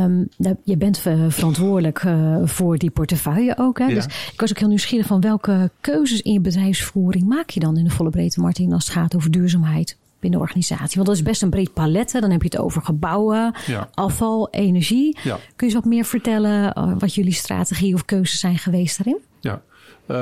Um, 0.05 0.29
je 0.65 0.77
bent 0.77 0.99
verantwoordelijk 1.29 2.03
uh, 2.03 2.37
voor 2.45 2.79
die 2.79 2.91
portefeuille 2.91 3.55
ook. 3.59 3.79
Hè? 3.79 3.87
Ja. 3.87 3.95
Dus 3.95 4.05
ik 4.33 4.41
was 4.41 4.51
ook 4.51 4.59
heel 4.59 4.69
nieuwsgierig 4.69 5.07
van 5.07 5.21
welke 5.21 5.71
keuzes 5.81 6.23
in 6.23 6.33
je 6.33 6.41
bedrijfsvoering 6.41 7.25
maak 7.27 7.51
je 7.51 7.61
dan 7.61 7.77
in 7.77 7.85
de 7.85 7.91
volle 7.91 8.11
breedte, 8.11 8.41
Martin, 8.41 8.73
als 8.73 8.85
het 8.85 8.95
gaat 8.95 9.17
over 9.17 9.31
duurzaamheid 9.31 9.97
binnen 10.25 10.41
de 10.41 10.47
organisatie? 10.47 10.95
Want 10.95 11.07
dat 11.07 11.17
is 11.17 11.23
best 11.23 11.43
een 11.43 11.51
breed 11.51 11.73
palet. 11.73 12.13
Dan 12.13 12.31
heb 12.31 12.43
je 12.43 12.49
het 12.51 12.59
over 12.59 12.83
gebouwen, 12.83 13.55
ja. 13.67 13.89
afval, 13.95 14.51
energie. 14.51 15.19
Ja. 15.23 15.35
Kun 15.35 15.43
je 15.57 15.65
eens 15.65 15.75
wat 15.75 15.85
meer 15.85 16.05
vertellen 16.05 16.79
uh, 16.79 16.93
wat 16.99 17.15
jullie 17.15 17.33
strategie 17.33 17.95
of 17.95 18.05
keuzes 18.05 18.41
zijn 18.41 18.59
geweest 18.59 19.05
daarin? 19.05 19.21
Ja, 19.41 19.63
uh, 20.07 20.17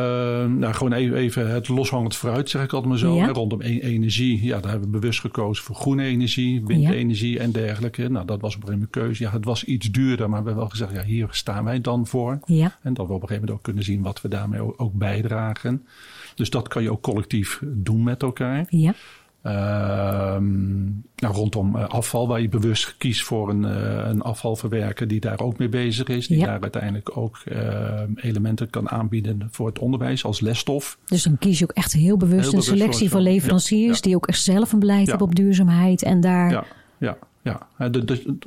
nou, 0.47 0.75
gewoon 0.75 0.93
even, 0.93 1.17
even 1.17 1.51
het 1.51 1.69
loshangend 1.69 2.17
fruit, 2.17 2.51
zeg 2.51 2.63
ik 2.63 2.73
altijd 2.73 2.91
maar 2.91 2.99
zo. 2.99 3.25
Rondom 3.33 3.61
e 3.61 3.81
energie, 3.81 4.45
ja, 4.45 4.61
daar 4.61 4.71
hebben 4.71 4.91
we 4.91 4.99
bewust 4.99 5.21
gekozen 5.21 5.65
voor 5.65 5.75
groene 5.75 6.05
energie, 6.05 6.65
windenergie 6.67 7.39
en 7.39 7.53
dergelijke. 7.53 8.09
Nou, 8.09 8.27
dat 8.27 8.41
was 8.41 8.57
op 8.57 8.61
een 8.61 8.69
gegeven 8.69 8.73
moment 8.73 8.91
keuze. 8.91 9.23
Ja, 9.23 9.31
het 9.31 9.45
was 9.45 9.65
iets 9.65 9.91
duurder, 9.91 10.29
maar 10.29 10.41
we 10.41 10.47
hebben 10.47 10.63
wel 10.63 10.69
gezegd, 10.69 10.93
ja, 10.93 11.03
hier 11.03 11.29
staan 11.31 11.65
wij 11.65 11.81
dan 11.81 12.07
voor. 12.07 12.39
Ja. 12.45 12.79
En 12.83 12.95
dat 12.95 13.07
we 13.07 13.13
op 13.13 13.23
een 13.23 13.29
gegeven 13.29 13.35
moment 13.35 13.51
ook 13.51 13.63
kunnen 13.63 13.85
zien 13.85 14.03
wat 14.03 14.21
we 14.21 14.29
daarmee 14.29 14.79
ook 14.79 14.93
bijdragen. 14.93 15.87
Dus 16.35 16.51
dat 16.51 16.69
kan 16.69 16.83
je 16.83 16.91
ook 16.91 17.03
collectief 17.03 17.61
doen 17.65 18.03
met 18.03 18.23
elkaar. 18.23 18.67
Ja. 18.69 18.95
Ehm, 19.43 20.83
nou, 21.17 21.35
rondom 21.35 21.77
eh, 21.77 21.89
afval, 21.89 22.29
waar 22.29 22.41
je 22.41 22.49
bewust 22.49 22.95
kiest 22.99 23.25
voor 23.25 23.49
een, 23.49 23.63
uh, 23.63 24.09
een 24.09 24.23
afvalverwerker 24.23 25.09
die 25.09 25.21
daar 25.21 25.41
ook 25.41 25.59
mee 25.59 25.69
bezig 25.69 26.09
is. 26.09 26.27
Die 26.27 26.45
daar 26.45 26.61
uiteindelijk 26.61 27.17
ook 27.17 27.39
ehm, 27.45 28.11
elementen 28.15 28.71
kan 28.71 28.91
aanbieden 28.91 29.49
voor 29.51 29.67
het 29.67 29.79
onderwijs 29.79 30.25
als 30.25 30.41
lesstof. 30.41 30.99
Dus 31.05 31.23
dan 31.23 31.39
kies 31.39 31.59
je 31.59 31.65
ook 31.65 31.77
echt 31.77 31.93
heel 31.93 32.17
bewust 32.17 32.53
een 32.53 32.63
selectie 32.63 33.11
van 33.11 33.23
leveranciers 33.23 34.01
die 34.01 34.17
ook 34.17 34.27
echt 34.27 34.43
zelf 34.43 34.73
een 34.73 34.79
beleid 34.79 35.09
hebben 35.09 35.27
op 35.27 35.35
duurzaamheid. 35.35 36.03
En 36.03 36.21
daar... 36.21 36.51
Ja, 36.51 36.65
ja. 36.99 37.19
Ja, 37.45 37.69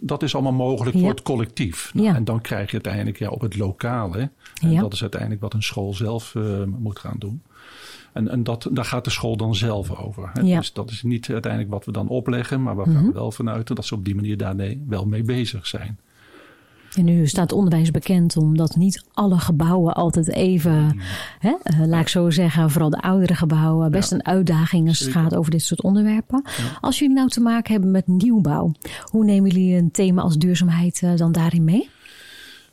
dat 0.01 0.23
is 0.23 0.33
allemaal 0.33 0.53
mogelijk 0.53 0.97
voor 0.97 1.09
het 1.09 1.21
collectief. 1.21 1.91
Nou, 1.93 2.15
en 2.15 2.23
dan 2.23 2.41
krijg 2.41 2.67
je 2.67 2.73
uiteindelijk 2.73 3.19
ja, 3.19 3.29
op 3.29 3.41
het 3.41 3.57
lokale. 3.57 4.29
En 4.61 4.75
dat 4.75 4.93
is 4.93 5.01
uiteindelijk 5.01 5.41
wat 5.41 5.53
een 5.53 5.63
school 5.63 5.93
zelf 5.93 6.33
uh, 6.33 6.63
moet 6.63 6.99
gaan 6.99 7.15
doen. 7.19 7.41
En, 8.15 8.29
en 8.29 8.43
dat, 8.43 8.67
daar 8.71 8.85
gaat 8.85 9.03
de 9.03 9.09
school 9.09 9.37
dan 9.37 9.55
zelf 9.55 9.95
over. 9.95 10.29
Hè? 10.33 10.43
Dus 10.43 10.73
dat 10.73 10.91
is 10.91 11.03
niet 11.03 11.29
uiteindelijk 11.29 11.71
wat 11.71 11.85
we 11.85 11.91
dan 11.91 12.07
opleggen, 12.07 12.63
maar 12.63 12.75
we 12.77 12.83
gaan 12.83 12.93
mhm. 12.93 13.05
er 13.05 13.13
wel 13.13 13.31
vanuit 13.31 13.75
dat 13.75 13.85
ze 13.85 13.95
op 13.95 14.05
die 14.05 14.15
manier 14.15 14.37
daar 14.37 14.55
wel 14.87 15.05
mee 15.05 15.23
bezig 15.23 15.67
zijn. 15.67 15.99
En 16.97 17.05
nu 17.05 17.27
staat 17.27 17.51
onderwijs 17.51 17.91
bekend 17.91 18.37
omdat 18.37 18.75
niet 18.75 19.05
alle 19.13 19.39
gebouwen 19.39 19.93
altijd 19.93 20.29
even, 20.29 20.99
hè, 21.39 21.53
uh, 21.63 21.87
laat 21.87 22.01
ik 22.01 22.07
zo 22.07 22.29
zeggen, 22.29 22.71
vooral 22.71 22.89
de 22.89 23.01
oudere 23.01 23.35
gebouwen, 23.35 23.91
best 23.91 24.11
een 24.11 24.25
uitdaging 24.25 24.87
als 24.87 24.99
het 24.99 25.11
gaat 25.11 25.35
over 25.35 25.51
dit 25.51 25.61
soort 25.61 25.81
onderwerpen. 25.81 26.43
Als 26.81 26.99
jullie 26.99 27.15
nou 27.15 27.29
te 27.29 27.41
maken 27.41 27.71
hebben 27.71 27.91
met 27.91 28.07
nieuwbouw, 28.07 28.71
hoe 29.03 29.25
nemen 29.25 29.49
jullie 29.49 29.77
een 29.77 29.91
thema 29.91 30.21
als 30.21 30.37
duurzaamheid 30.37 31.01
uh, 31.03 31.15
dan 31.15 31.31
daarin 31.31 31.63
mee? 31.63 31.89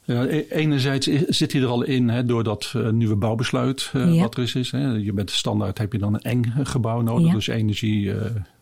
Ja, 0.05 0.25
e-, 0.25 0.47
enerzijds 0.49 1.07
zit 1.29 1.53
hij 1.53 1.63
er 1.63 1.69
al 1.69 1.83
in 1.83 2.09
hè, 2.09 2.25
door 2.25 2.45
dat 2.45 2.73
uh, 2.77 2.89
nieuwe 2.89 3.17
bouwbesluit 3.17 3.91
uh, 3.97 4.21
wat 4.21 4.37
er 4.37 4.43
is. 4.43 4.55
is 4.55 4.71
hè. 4.71 4.93
Je 4.93 5.13
bent 5.13 5.31
standaard 5.31 5.79
heb 5.79 5.93
je 5.93 5.99
dan 5.99 6.15
een 6.15 6.21
eng 6.21 6.45
gebouw 6.63 7.01
nodig, 7.01 7.33
dus 7.33 7.47
energie 7.47 8.13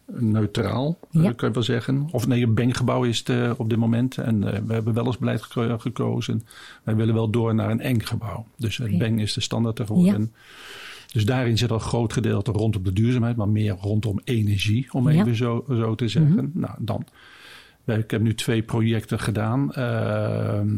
neutraal, 0.06 0.98
ja. 1.10 1.32
kan 1.32 1.48
je 1.48 1.54
wel 1.54 1.62
zeggen. 1.62 2.08
Of 2.10 2.26
nee, 2.26 2.42
een 2.42 2.54
benggebouw 2.54 3.04
is 3.04 3.22
het 3.24 3.58
op 3.58 3.68
dit 3.68 3.78
moment. 3.78 4.18
En 4.18 4.66
we 4.66 4.72
hebben 4.72 4.94
wel 4.94 5.06
als 5.06 5.18
beleid 5.18 5.42
gekozen. 5.78 6.42
Wij 6.82 6.96
willen 6.96 7.14
wel 7.14 7.30
door 7.30 7.54
naar 7.54 7.70
een 7.70 7.80
eng 7.80 8.00
gebouw. 8.00 8.46
Dus 8.56 8.76
het 8.76 8.98
beng 8.98 9.20
is 9.20 9.32
de 9.32 9.40
standaard 9.40 9.80
geworden. 9.80 10.32
Dus 11.12 11.24
daarin 11.24 11.58
zit 11.58 11.70
al 11.70 11.76
een 11.76 11.82
groot 11.82 12.12
gedeelte 12.12 12.50
rondom 12.52 12.82
de 12.82 12.92
duurzaamheid, 12.92 13.36
maar 13.36 13.48
meer 13.48 13.76
rondom 13.80 14.20
energie, 14.24 14.86
om 14.92 15.08
even 15.08 15.36
zo, 15.36 15.64
zo 15.68 15.94
te 15.94 16.08
zeggen. 16.08 16.32
Mm 16.32 16.38
-hmm. 16.38 16.60
Nou, 16.60 16.74
dan 16.78 17.04
ik 17.98 18.10
heb 18.10 18.20
nu 18.20 18.34
twee 18.34 18.62
projecten 18.62 19.20
gedaan. 19.20 19.72
Ehm, 19.72 20.68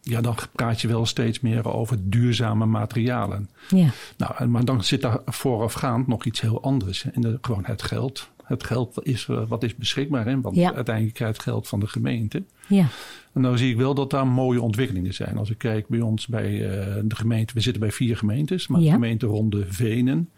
ja, 0.00 0.20
dan 0.20 0.36
praat 0.52 0.80
je 0.80 0.88
wel 0.88 1.06
steeds 1.06 1.40
meer 1.40 1.72
over 1.72 1.96
duurzame 2.02 2.66
materialen. 2.66 3.50
Ja. 3.68 3.88
Nou, 4.16 4.46
maar 4.46 4.64
dan 4.64 4.84
zit 4.84 5.02
daar 5.02 5.18
voorafgaand 5.26 6.06
nog 6.06 6.24
iets 6.24 6.40
heel 6.40 6.62
anders. 6.62 7.04
En 7.10 7.20
de, 7.20 7.38
gewoon 7.40 7.64
het 7.64 7.82
geld. 7.82 8.30
Het 8.44 8.64
geld 8.64 9.06
is 9.06 9.26
eh, 9.28 9.42
wat 9.48 9.62
is 9.62 9.76
beschikbaar. 9.76 10.26
Hè? 10.26 10.40
Want 10.40 10.58
uiteindelijk 10.58 11.14
krijgt 11.14 11.42
geld 11.42 11.68
van 11.68 11.80
de 11.80 11.86
gemeente. 11.86 12.42
Ja. 12.66 12.86
En 13.32 13.40
nou 13.40 13.58
zie 13.58 13.70
ik 13.70 13.76
wel 13.76 13.94
dat 13.94 14.10
daar 14.10 14.26
mooie 14.26 14.62
ontwikkelingen 14.62 15.14
zijn. 15.14 15.38
Als 15.38 15.50
ik 15.50 15.58
kijk 15.58 15.88
bij 15.88 16.00
ons 16.00 16.26
bij 16.26 16.52
uh, 16.52 16.94
de 17.04 17.16
gemeente. 17.16 17.54
We 17.54 17.60
zitten 17.60 17.82
bij 17.82 17.92
vier 17.92 18.16
gemeentes. 18.16 18.66
Maar 18.66 18.80
de 18.80 18.90
gemeente 18.90 19.26
rond 19.26 19.52
de 19.52 19.66
Venen 19.68 20.28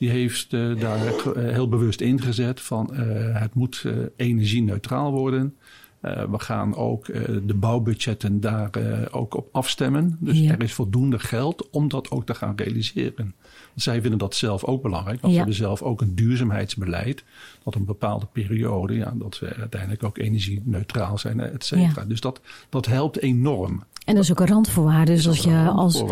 die 0.00 0.10
heeft 0.10 0.52
uh, 0.52 0.80
daar 0.80 1.06
uh, 1.06 1.52
heel 1.52 1.68
bewust 1.68 2.00
ingezet 2.00 2.60
van 2.60 2.90
uh, 2.92 2.98
het 3.40 3.54
moet 3.54 3.84
energie-neutraal 4.16 5.12
worden. 5.12 5.56
We 6.00 6.38
gaan 6.38 6.76
ook 6.76 7.06
de 7.46 7.54
bouwbudgetten 7.54 8.40
daar 8.40 8.70
ook 9.10 9.36
op 9.36 9.48
afstemmen. 9.52 10.16
Dus 10.20 10.38
ja. 10.38 10.50
er 10.50 10.62
is 10.62 10.72
voldoende 10.72 11.18
geld 11.18 11.70
om 11.70 11.88
dat 11.88 12.10
ook 12.10 12.26
te 12.26 12.34
gaan 12.34 12.52
realiseren. 12.56 13.34
Zij 13.74 14.00
vinden 14.00 14.18
dat 14.18 14.34
zelf 14.34 14.64
ook 14.64 14.82
belangrijk, 14.82 15.20
want 15.20 15.32
ja. 15.34 15.38
ze 15.38 15.38
hebben 15.38 15.66
zelf 15.66 15.82
ook 15.82 16.00
een 16.00 16.14
duurzaamheidsbeleid. 16.14 17.24
Dat 17.64 17.74
een 17.74 17.84
bepaalde 17.84 18.26
periode, 18.32 18.94
ja, 18.94 19.12
dat 19.16 19.38
we 19.38 19.54
uiteindelijk 19.54 20.02
ook 20.02 20.18
energie-neutraal 20.18 21.18
zijn, 21.18 21.40
et 21.40 21.64
cetera. 21.64 22.04
Dus 22.04 22.20
dat, 22.20 22.40
dat 22.68 22.86
helpt 22.86 23.18
enorm. 23.18 23.82
En 24.04 24.14
dat 24.14 24.24
is 24.24 24.30
ook 24.30 24.40
een 24.40 24.46
randvoorwaarde. 24.46 25.14
Dus 25.14 25.28
als 25.28 25.38
je, 25.38 25.68
als, 25.74 26.04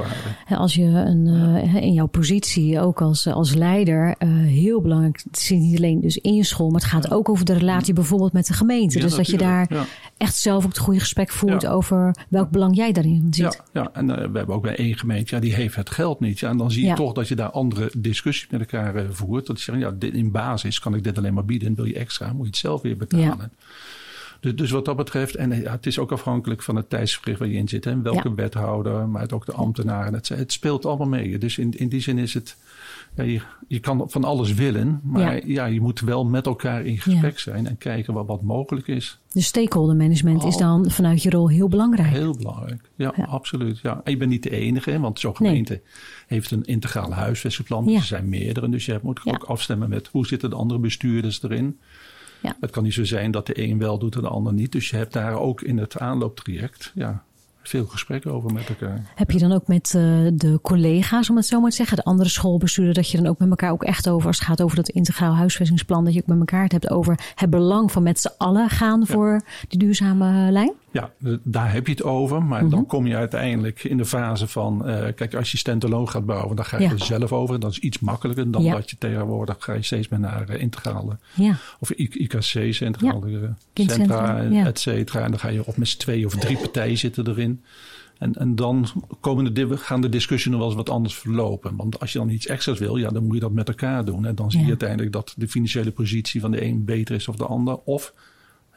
als 0.49 0.75
je 0.75 0.85
een, 0.85 1.27
uh, 1.27 1.75
in 1.75 1.93
jouw 1.93 2.07
positie 2.07 2.81
ook 2.81 3.01
als, 3.03 3.27
als 3.27 3.55
leider 3.55 4.15
uh, 4.19 4.29
heel 4.47 4.81
belangrijk, 4.81 5.21
het 5.25 5.39
zit 5.39 5.59
niet 5.59 5.77
alleen 5.77 6.01
dus 6.01 6.17
in 6.17 6.35
je 6.35 6.45
school, 6.45 6.71
maar 6.71 6.81
het 6.81 6.91
gaat 6.91 7.11
ook 7.11 7.29
over 7.29 7.45
de 7.45 7.53
relatie 7.53 7.95
bijvoorbeeld 7.95 8.33
met 8.33 8.47
de 8.47 8.53
gemeente. 8.53 8.99
dus 8.99 9.15
dat 9.15 9.27
je 9.27 9.37
daar 9.37 9.78
echt 10.17 10.37
zelf 10.37 10.65
ook 10.65 10.71
het 10.71 10.79
goede 10.79 11.01
gesprek 11.01 11.31
voert 11.31 11.67
over 11.67 12.15
welk 12.29 12.51
belang 12.51 12.77
jij 12.77 12.93
daarin 12.93 13.27
ziet. 13.31 13.63
Ja, 13.73 13.83
ja. 13.83 13.91
en 13.93 14.09
uh, 14.09 14.17
we 14.17 14.39
hebben 14.39 14.55
ook 14.55 14.63
bij 14.63 14.77
één 14.77 14.99
gemeente, 14.99 15.35
ja, 15.35 15.41
die 15.41 15.55
heeft 15.55 15.77
het 15.77 15.91
geld 15.91 16.21
niet. 16.21 16.39
Ja, 16.39 16.49
en 16.49 16.57
dan 16.57 16.71
zie 16.71 16.87
je 16.87 16.95
toch 16.95 17.13
dat 17.13 17.29
je 17.29 17.37
daar 17.37 17.51
andere 17.51 17.91
discussies 17.97 18.51
met 18.51 18.61
elkaar 18.61 19.07
voert. 19.11 19.47
Dat 19.47 19.57
je 19.59 19.63
zegt, 19.65 19.79
ja, 19.79 19.91
dit, 19.91 20.15
in 20.15 20.31
basis 20.31 20.79
kan 20.79 20.95
ik 20.95 21.05
dit 21.05 21.19
alleen 21.19 21.35
maar 21.35 21.45
bieden. 21.45 21.69
En 21.69 21.75
wil 21.75 21.85
je 21.85 21.95
extra, 21.95 22.33
moet 22.33 22.41
je 22.41 22.47
het 22.47 22.57
zelf 22.57 22.83
weer 22.83 22.97
betalen. 22.97 23.53
Dus, 24.41 24.57
dus, 24.57 24.71
wat 24.71 24.85
dat 24.85 24.97
betreft, 24.97 25.35
en 25.35 25.61
ja, 25.61 25.71
het 25.71 25.87
is 25.87 25.99
ook 25.99 26.13
afhankelijk 26.13 26.63
van 26.63 26.77
het 26.77 26.91
tijdsverricht 26.91 27.39
waar 27.39 27.49
je 27.49 27.57
in 27.57 27.69
zit. 27.69 27.87
En 27.87 28.03
welke 28.03 28.35
wethouder, 28.35 29.09
maar 29.09 29.31
ook 29.33 29.47
de 29.47 29.53
ambtenaren. 29.53 30.15
Het, 30.15 30.29
het, 30.29 30.53
speelt 30.53 30.87
allemaal 30.87 31.09
mee. 31.09 31.39
Dus 31.39 31.59
in, 31.59 31.79
in 31.79 31.89
die 31.89 32.01
zin 32.01 32.19
is 32.19 32.35
het, 32.35 32.57
ja, 33.15 33.23
je, 33.23 33.41
je 33.69 33.79
kan 33.79 34.05
van 34.07 34.25
alles 34.25 34.55
willen. 34.55 35.01
Maar 35.03 35.47
ja. 35.47 35.65
je 35.65 35.81
moet 35.81 36.01
wel 36.01 36.25
met 36.25 36.47
elkaar 36.47 36.85
in 36.85 36.99
gesprek 36.99 37.39
zijn 37.39 37.67
en 37.67 37.79
kijken 37.79 38.15
wat, 38.15 38.27
wat 38.27 38.43
mogelijk 38.43 38.89
is. 38.89 39.19
De 39.33 39.41
stakeholder 39.41 39.97
management 39.97 40.45
is 40.45 40.57
dan 40.57 40.91
vanuit 40.91 41.23
je 41.23 41.31
rol 41.31 41.49
heel 41.49 41.69
belangrijk. 41.69 42.09
Heel 42.09 42.37
belangrijk, 42.37 42.91
ja, 42.95 43.13
absoluut. 43.29 43.79
Ja. 43.79 44.01
En 44.05 44.11
je 44.11 44.17
bent 44.17 44.31
niet 44.31 44.43
de 44.43 44.51
enige, 44.51 45.01
want 45.01 45.21
zo'n 45.21 45.37
gemeente 45.37 45.81
heeft 46.27 46.51
een 46.51 46.65
integraal 46.65 47.13
huisvestingplan. 47.13 47.89
Er 47.89 48.03
zijn 48.03 48.29
meerdere, 48.29 48.69
dus 48.69 48.87
je 48.87 48.99
moet 49.03 49.21
ook 49.25 49.45
afstemmen 49.45 49.89
met 49.89 50.09
hoe 50.09 50.27
zitten 50.27 50.51
de 50.51 50.57
andere 50.57 50.81
bestuurders 50.81 51.43
erin. 51.43 51.79
Ja. 52.41 52.57
Het 52.61 52.71
kan 52.71 52.83
niet 52.83 52.95
zo 52.95 53.05
zijn 53.05 53.31
dat 53.31 53.47
de 53.47 53.63
een 53.63 53.79
wel 53.79 53.99
doet 53.99 54.15
en 54.15 54.21
de 54.21 54.29
ander 54.29 54.53
niet. 54.53 54.73
Dus 54.73 54.91
je 54.91 54.97
hebt 54.97 55.13
daar 55.13 55.39
ook 55.39 55.63
in 55.63 55.79
het 55.79 55.99
aanlooptraject 55.99 56.93
ja, 56.95 57.23
veel 57.63 57.87
gesprekken 57.87 58.33
over 58.33 58.53
met 58.53 58.69
elkaar. 58.69 59.05
Heb 59.15 59.31
je 59.31 59.39
dan 59.39 59.53
ook 59.53 59.67
met 59.67 59.93
uh, 59.97 60.03
de 60.35 60.59
collega's, 60.63 61.31
om 61.31 61.37
het 61.37 61.47
zo 61.47 61.61
maar 61.61 61.71
te 61.71 61.77
zeggen, 61.77 61.97
de 61.97 62.05
andere 62.05 62.29
schoolbestuurder, 62.29 62.95
dat 62.95 63.11
je 63.11 63.17
dan 63.17 63.27
ook 63.27 63.39
met 63.39 63.49
elkaar 63.49 63.71
ook 63.71 63.85
echt 63.85 64.09
over, 64.09 64.27
als 64.27 64.39
het 64.39 64.47
gaat 64.47 64.63
over 64.63 64.77
dat 64.77 64.89
integraal 64.89 65.35
huisvestingsplan, 65.35 66.05
dat 66.05 66.15
je 66.15 66.21
ook 66.21 66.27
met 66.27 66.39
elkaar 66.39 66.63
het 66.63 66.73
hebt 66.73 66.91
over 66.91 67.19
het 67.35 67.51
belang 67.51 67.93
van 67.93 68.03
met 68.03 68.21
z'n 68.21 68.31
allen 68.39 68.69
gaan 68.69 69.07
voor 69.07 69.43
die 69.69 69.79
duurzame 69.79 70.51
lijn? 70.51 70.73
Ja, 70.91 71.13
daar 71.43 71.73
heb 71.73 71.87
je 71.87 71.93
het 71.93 72.03
over. 72.03 72.43
Maar 72.43 72.61
dan 72.61 72.79
mhm. 72.79 72.89
kom 72.89 73.07
je 73.07 73.17
uiteindelijk 73.17 73.85
in 73.85 73.97
de 73.97 74.05
fase 74.05 74.47
van... 74.47 74.89
Uh, 74.89 75.05
kijk, 75.15 75.35
als 75.35 75.51
je 75.51 75.57
standalone 75.57 76.07
gaat 76.07 76.27
bouwen, 76.27 76.57
dan 76.57 76.65
ga 76.65 76.79
je 76.79 76.89
er 76.89 77.05
zelf 77.05 77.33
over. 77.33 77.61
Dat 77.61 77.71
is 77.71 77.79
iets 77.79 77.99
makkelijker 77.99 78.51
dan 78.51 78.65
dat 78.65 78.91
je 78.91 78.97
tegenwoordig... 78.99 79.57
ga 79.59 79.73
je 79.73 79.83
steeds 79.83 80.09
meer 80.09 80.21
naar 80.21 80.51
uh, 80.51 80.61
integrale... 80.61 81.19
Ja. 81.35 81.57
of 81.81 81.91
IKC's, 81.91 82.81
integrale 82.81 83.55
centra, 83.75 84.43
et 84.43 84.79
cetera. 84.79 85.25
En 85.25 85.31
dan 85.31 85.41
ga 85.41 85.49
je 85.49 85.67
op 85.67 85.77
met 85.77 85.89
z'n 85.89 85.99
twee 85.99 86.27
of 86.27 86.35
drie 86.35 86.57
partijen 86.57 86.99
zitten 86.99 87.29
erin. 87.29 87.63
En, 88.19 88.35
en 88.35 88.55
dan 88.55 88.87
komen 89.21 89.55
de, 89.55 89.77
gaan 89.77 90.01
de 90.01 90.09
discussies 90.09 90.51
nog 90.51 90.59
wel 90.59 90.69
eens 90.69 90.77
wat 90.77 90.91
anders 90.91 91.15
verlopen. 91.15 91.77
Want 91.77 92.01
als 92.01 92.13
je 92.13 92.19
dan 92.19 92.31
iets 92.31 92.47
extra's 92.47 92.79
wil, 92.79 92.97
ja, 92.97 93.11
dan 93.11 93.25
moet 93.25 93.35
je 93.35 93.41
dat 93.41 93.53
met 93.53 93.69
elkaar 93.69 94.05
doen. 94.05 94.27
En 94.27 94.35
dan 94.35 94.51
zie 94.51 94.61
je 94.61 94.69
uiteindelijk 94.69 95.13
dat 95.13 95.35
de 95.37 95.49
financiële 95.49 95.91
positie 95.91 96.41
van 96.41 96.51
de 96.51 96.65
een 96.65 96.85
beter 96.85 97.15
is 97.15 97.29
of 97.29 97.37
de 97.37 97.47
ander. 97.47 97.79
Of 97.85 98.15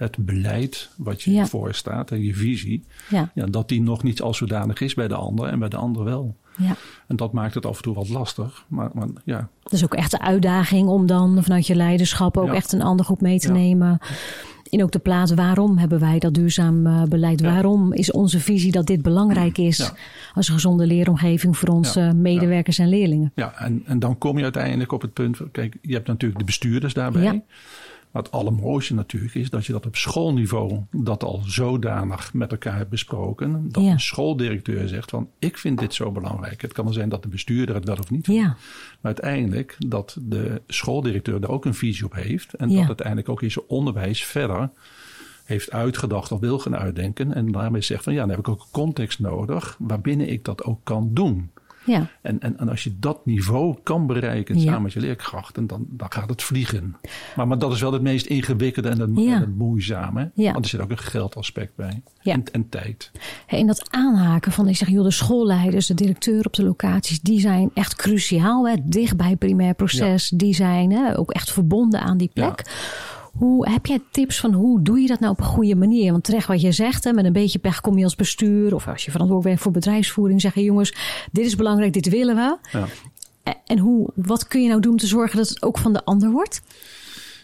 het 0.02 0.18
beleid 0.26 0.90
wat 0.98 1.22
je 1.22 1.32
ja. 1.32 1.46
voor 1.46 1.74
staat 1.74 2.12
en 2.12 2.24
je 2.24 2.34
visie, 2.34 2.84
ja. 3.10 3.32
ja. 3.34 3.46
dat 3.46 3.70
die 3.70 3.82
nog 3.82 4.04
niet 4.04 4.22
als 4.22 4.38
zodanig 4.38 4.82
is 4.82 4.94
bij 4.94 5.08
de 5.08 5.16
ander 5.16 5.48
en 5.48 5.60
bij 5.60 5.70
de 5.70 5.78
ander 5.78 6.04
wel. 6.04 6.36
Ja. 6.58 6.76
En 7.08 7.16
dat 7.16 7.34
maakt 7.34 7.54
het 7.54 7.66
af 7.66 7.78
en 7.78 7.84
toe 7.84 7.94
wat 7.94 8.10
lastig. 8.10 8.66
Maar, 8.68 8.90
maar 8.94 9.08
ja. 9.26 9.50
Dat 9.64 9.74
is 9.74 9.84
ook 9.84 9.94
echt 9.94 10.12
de 10.12 10.20
uitdaging 10.20 10.88
om 10.88 11.06
dan 11.06 11.44
vanuit 11.44 11.68
je 11.68 11.76
leiderschap 11.76 12.38
ook 12.38 12.54
echt 12.54 12.72
een 12.72 12.82
andere 12.82 13.04
groep 13.04 13.22
mee 13.22 13.40
te 13.40 13.52
nemen. 13.52 14.00
In 14.70 14.84
ook 14.84 14.92
de 14.92 15.00
plaats 15.00 15.34
waarom 15.34 15.78
hebben 15.78 16.00
wij 16.00 16.20
dat 16.20 16.34
duurzaam 16.34 16.88
uh, 16.88 17.04
beleid? 17.04 17.42
Waarom 17.42 17.94
is 17.94 18.12
onze 18.12 18.40
visie 18.40 18.72
dat 18.72 18.88
dit 18.88 19.02
belangrijk 19.02 19.58
is 19.58 19.92
als 20.34 20.48
een 20.48 20.54
gezonde 20.54 20.86
leeromgeving 20.86 21.58
voor 21.58 21.70
onze 21.70 22.14
medewerkers 22.16 22.78
en 22.78 22.90
leerlingen? 22.90 23.32
Ja, 23.36 23.54
en, 23.58 23.84
en 23.86 24.00
dan 24.00 24.18
kom 24.18 24.38
je 24.38 24.44
uiteindelijk 24.44 24.92
op 24.92 25.02
het 25.02 25.14
punt. 25.14 25.40
Kijk, 25.52 25.78
je 25.82 25.94
hebt 25.94 26.08
natuurlijk 26.08 26.40
de 26.40 26.46
bestuurders 26.46 26.94
daarbij. 26.94 27.44
Maar 28.12 28.22
het 28.24 28.32
allermooiste 28.32 28.94
natuurlijk 28.94 29.36
is 29.36 29.50
dat 29.50 29.66
je 29.66 29.72
dat 29.72 29.86
op 29.86 29.96
schoolniveau 29.96 30.80
dat 30.92 31.24
al 31.24 31.42
zodanig 31.46 32.34
met 32.34 32.52
elkaar 32.52 32.78
hebt 32.78 32.90
besproken. 32.90 33.70
Dat 33.72 33.84
ja. 33.84 33.92
een 33.92 34.00
schooldirecteur 34.00 34.88
zegt 34.88 35.10
van 35.10 35.30
ik 35.40 35.58
vind 35.58 35.80
dit 35.80 35.94
zo 35.94 36.12
belangrijk. 36.12 36.62
Het 36.62 36.74
kan 36.74 36.84
wel 36.84 36.94
zijn 36.94 37.10
dat 37.10 37.24
de 37.24 37.30
bestuurder 37.30 37.76
het 37.76 37.86
wel 37.86 37.98
of 37.98 38.10
niet 38.10 38.26
vindt. 38.26 38.42
Ja. 38.42 38.48
Maar 38.48 39.14
uiteindelijk 39.16 39.76
dat 39.88 40.18
de 40.22 40.62
schooldirecteur 40.68 41.40
daar 41.40 41.50
ook 41.50 41.66
een 41.66 41.74
visie 41.74 42.06
op 42.06 42.14
heeft. 42.14 42.54
En 42.54 42.70
dat 42.70 42.88
uiteindelijk 42.88 43.30
ook 43.30 43.42
in 43.42 43.52
zijn 43.52 43.66
onderwijs 43.68 44.24
verder 44.24 44.70
heeft 45.44 45.72
uitgedacht 45.72 46.32
of 46.32 46.40
wil 46.40 46.60
gaan 46.60 46.76
uitdenken. 46.76 47.34
En 47.34 47.52
daarmee 47.52 47.82
zegt 47.82 48.04
van 48.04 48.14
ja, 48.14 48.20
dan 48.20 48.30
heb 48.30 48.40
ik 48.40 48.48
ook 48.48 48.62
een 48.62 48.72
context 48.72 49.20
nodig 49.20 49.76
waarbinnen 49.80 50.30
ik 50.30 50.46
dat 50.46 50.64
ook 50.64 50.80
kan 50.84 51.10
doen. 51.14 51.52
Ja. 51.86 52.08
En, 52.22 52.40
en, 52.40 52.60
en 52.60 52.70
als 52.70 52.84
je 52.84 53.00
dat 53.00 53.26
niveau 53.26 53.78
kan 53.84 54.08
bereiken 54.08 54.60
samen 54.60 54.82
met 54.82 54.94
je 54.94 55.00
leerkrachten, 55.00 55.68
dan, 55.68 55.86
dan 55.90 56.12
gaat 56.12 56.30
het 56.30 56.44
vliegen. 56.44 56.96
Maar, 57.36 57.48
maar 57.48 57.60
dat 57.60 57.72
is 57.72 57.82
wel 57.82 57.94
het 57.94 58.02
meest 58.02 58.26
ingewikkelde 58.26 58.90
en 58.90 59.00
het, 59.00 59.10
ja. 59.14 59.36
en 59.36 59.40
het 59.40 59.56
moeizame. 59.56 60.32
Want 60.36 60.58
er 60.58 60.70
zit 60.70 60.80
ook 60.80 60.92
een 60.92 60.98
geldaspect 60.98 61.76
bij. 61.76 62.02
En, 62.24 62.44
en, 62.52 62.70
tijd. 62.70 63.12
in 63.48 63.68
dat 63.68 63.88
aanhaken 63.90 64.52
van, 64.52 64.68
ik 64.68 64.76
zeg, 64.76 64.90
joh, 64.90 65.04
de 65.04 65.12
schoolleiders, 65.12 65.88
de 65.88 65.94
directeur 65.94 66.46
op 66.46 66.54
de 66.54 66.64
locaties, 66.64 67.22
die 67.22 67.40
zijn 67.40 67.72
echt 67.74 67.96
cruciaal. 67.96 68.68
Hè? 68.68 68.76
Dicht 68.84 69.18
bij 69.18 69.30
het 69.30 69.40
primair 69.40 69.74
proces. 69.74 70.30
Die 70.30 70.54
zijn 70.54 70.92
hè, 70.92 71.18
ook 71.18 71.32
echt 71.32 71.52
verbonden 71.52 72.02
aan 72.02 72.18
die 72.18 72.32
plek. 72.34 72.64
Hoe, 73.32 73.70
heb 73.70 73.86
jij 73.86 74.00
tips 74.12 74.40
van 74.40 74.54
hoe 74.54 74.82
doe 74.82 75.00
je 75.00 75.08
dat 75.08 75.20
nou 75.20 75.32
op 75.32 75.40
een 75.40 75.46
goede 75.46 75.76
manier? 75.76 76.12
Want 76.12 76.24
terecht 76.24 76.48
wat 76.48 76.62
je 76.62 76.72
zegt, 76.72 77.04
hè, 77.04 77.14
met 77.14 77.26
een 77.26 77.34
beetje 77.34 77.60
pech 77.60 77.82
kom 77.82 77.98
je 77.98 78.04
als 78.04 78.16
bestuur 78.16 78.76
of 78.76 78.88
als 78.88 79.06
je 79.06 79.12
verantwoordelijk 79.12 79.56
bent 79.56 79.60
voor 79.60 79.82
bedrijfsvoering, 79.82 80.42
zeggen 80.42 80.64
jongens, 80.64 80.96
dit 81.32 81.46
is 81.46 81.56
belangrijk, 81.56 81.94
dit 81.94 82.10
willen 82.10 82.36
we. 82.36 82.58
Ja. 82.72 82.88
En 83.66 83.78
hoe, 83.78 84.10
wat 84.16 84.48
kun 84.48 84.62
je 84.62 84.68
nou 84.68 84.82
doen 84.82 84.92
om 84.92 84.98
te 84.98 85.08
zorgen 85.08 85.38
dat 85.38 85.50
het 85.50 85.64
ook 85.64 85.78
van 85.78 85.94
de 85.94 86.06
ander 86.06 86.32
wordt? 86.32 86.62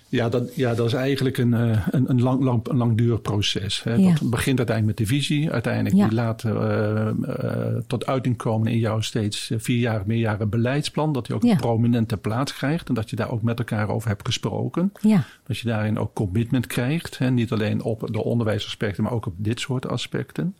Ja, 0.09 0.29
dat, 0.29 0.55
ja, 0.55 0.73
dat 0.73 0.85
is 0.85 0.93
eigenlijk 0.93 1.37
een, 1.37 1.53
eh, 1.53 1.87
een, 1.91 2.09
een, 2.09 2.21
lang, 2.21 2.43
lang, 2.43 2.67
een 2.67 2.77
langdurig 2.77 3.21
proces. 3.21 3.83
Hè. 3.83 3.97
Dat 3.97 4.29
begint 4.29 4.57
uiteindelijk 4.57 4.99
met 4.99 5.07
de 5.07 5.15
visie. 5.15 5.51
Uiteindelijk 5.51 5.95
die 5.95 6.13
laat 6.13 6.43
uh, 6.43 6.53
uh, 6.53 7.77
tot 7.87 8.05
uiting 8.05 8.37
komen 8.37 8.71
in 8.71 8.79
jouw 8.79 9.01
steeds 9.01 9.51
vier 9.57 9.79
jaar, 9.79 10.03
meerjaren 10.05 10.49
beleidsplan. 10.49 11.13
Dat 11.13 11.25
die 11.25 11.35
ook 11.35 11.43
een 11.43 11.57
prominente 11.57 12.17
plaats 12.17 12.53
krijgt. 12.53 12.87
En 12.87 12.93
dat 12.93 13.09
je 13.09 13.15
daar 13.15 13.31
ook 13.31 13.41
met 13.41 13.59
elkaar 13.59 13.89
over 13.89 14.09
hebt 14.09 14.25
gesproken. 14.25 14.91
Ja. 15.01 15.23
Dat 15.47 15.57
je 15.57 15.67
daarin 15.67 15.99
ook 15.99 16.13
commitment 16.13 16.67
krijgt. 16.67 17.17
Hè. 17.17 17.31
Niet 17.31 17.51
alleen 17.51 17.81
op 17.81 18.09
de 18.11 18.23
onderwijsaspecten, 18.23 19.03
maar 19.03 19.13
ook 19.13 19.25
op 19.25 19.33
dit 19.37 19.59
soort 19.59 19.87
aspecten. 19.87 20.55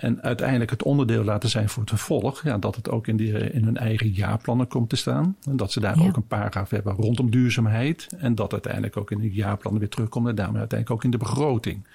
En 0.00 0.22
uiteindelijk 0.22 0.70
het 0.70 0.82
onderdeel 0.82 1.24
laten 1.24 1.48
zijn 1.48 1.68
voor 1.68 1.82
het 1.82 1.90
vervolg. 1.90 2.42
Ja, 2.44 2.58
dat 2.58 2.76
het 2.76 2.90
ook 2.90 3.06
in, 3.06 3.16
die, 3.16 3.52
in 3.52 3.64
hun 3.64 3.76
eigen 3.76 4.08
jaarplannen 4.08 4.68
komt 4.68 4.88
te 4.88 4.96
staan. 4.96 5.36
En 5.48 5.56
dat 5.56 5.72
ze 5.72 5.80
daar 5.80 6.06
ook 6.06 6.16
een 6.16 6.26
paragraaf 6.26 6.70
hebben 6.70 6.94
rondom 6.94 7.30
duurzaamheid. 7.30 8.06
En 8.18 8.34
dat 8.34 8.52
uiteindelijk 8.52 8.96
ook 8.96 9.10
in 9.10 9.18
de 9.18 9.30
jaarplannen 9.30 9.80
weer 9.80 9.90
terugkomt. 9.90 10.28
En 10.28 10.34
daarmee 10.34 10.58
uiteindelijk 10.58 10.98
ook 10.98 11.04
in 11.04 11.10
de 11.10 11.24
begroting. 11.24 11.86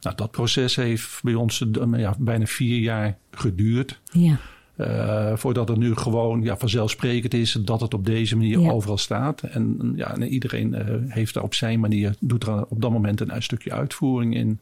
Nou, 0.00 0.16
dat 0.16 0.30
proces 0.30 0.76
heeft 0.76 1.22
bij 1.22 1.34
ons 1.34 1.64
ja, 1.92 2.14
bijna 2.18 2.46
vier 2.46 2.78
jaar 2.78 3.16
geduurd. 3.30 4.00
Ja. 4.12 4.36
Uh, 4.76 5.36
voordat 5.36 5.68
het 5.68 5.78
nu 5.78 5.94
gewoon 5.94 6.42
ja, 6.42 6.56
vanzelfsprekend 6.56 7.34
is 7.34 7.52
dat 7.52 7.80
het 7.80 7.94
op 7.94 8.06
deze 8.06 8.36
manier 8.36 8.72
overal 8.72 8.98
staat. 8.98 9.42
En, 9.42 9.92
ja, 9.96 10.14
en 10.14 10.22
iedereen 10.22 10.74
uh, 10.74 11.12
heeft 11.12 11.34
daar 11.34 11.42
op 11.42 11.54
zijn 11.54 11.80
manier, 11.80 12.14
doet 12.20 12.46
er 12.46 12.66
op 12.66 12.80
dat 12.80 12.90
moment 12.90 13.20
een, 13.20 13.34
een 13.34 13.42
stukje 13.42 13.72
uitvoering 13.72 14.34
in. 14.34 14.58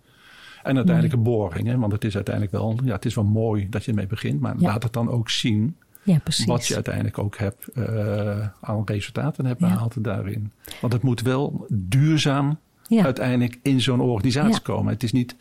En 0.69 0.77
uiteindelijk 0.77 1.15
een 1.15 1.23
boring. 1.23 1.67
Hè? 1.67 1.79
Want 1.79 1.93
het 1.93 2.05
is 2.05 2.15
uiteindelijk 2.15 2.55
wel, 2.55 2.79
ja, 2.85 2.93
het 2.93 3.05
is 3.05 3.15
wel 3.15 3.25
mooi 3.25 3.69
dat 3.69 3.85
je 3.85 3.91
ermee 3.91 4.07
begint. 4.07 4.41
Maar 4.41 4.55
laat 4.59 4.83
het 4.83 4.93
dan 4.93 5.11
ook 5.11 5.31
zien 5.31 5.77
ja, 6.03 6.21
wat 6.47 6.67
je 6.67 6.75
uiteindelijk 6.75 7.19
ook 7.19 7.39
hebt 7.39 7.69
uh, 7.75 8.47
aan 8.61 8.83
resultaten 8.85 9.47
hebt 9.47 9.61
behaald 9.61 10.05
daarin. 10.05 10.53
Want 10.81 10.93
het 10.93 11.03
moet 11.03 11.21
wel 11.21 11.67
duurzaam 11.69 12.59
uiteindelijk 12.91 13.59
in 13.63 13.81
zo'n 13.81 14.01
organisatie 14.01 14.61
komen. 14.61 14.93
Het 14.93 15.03
is 15.03 15.13
niet, 15.13 15.37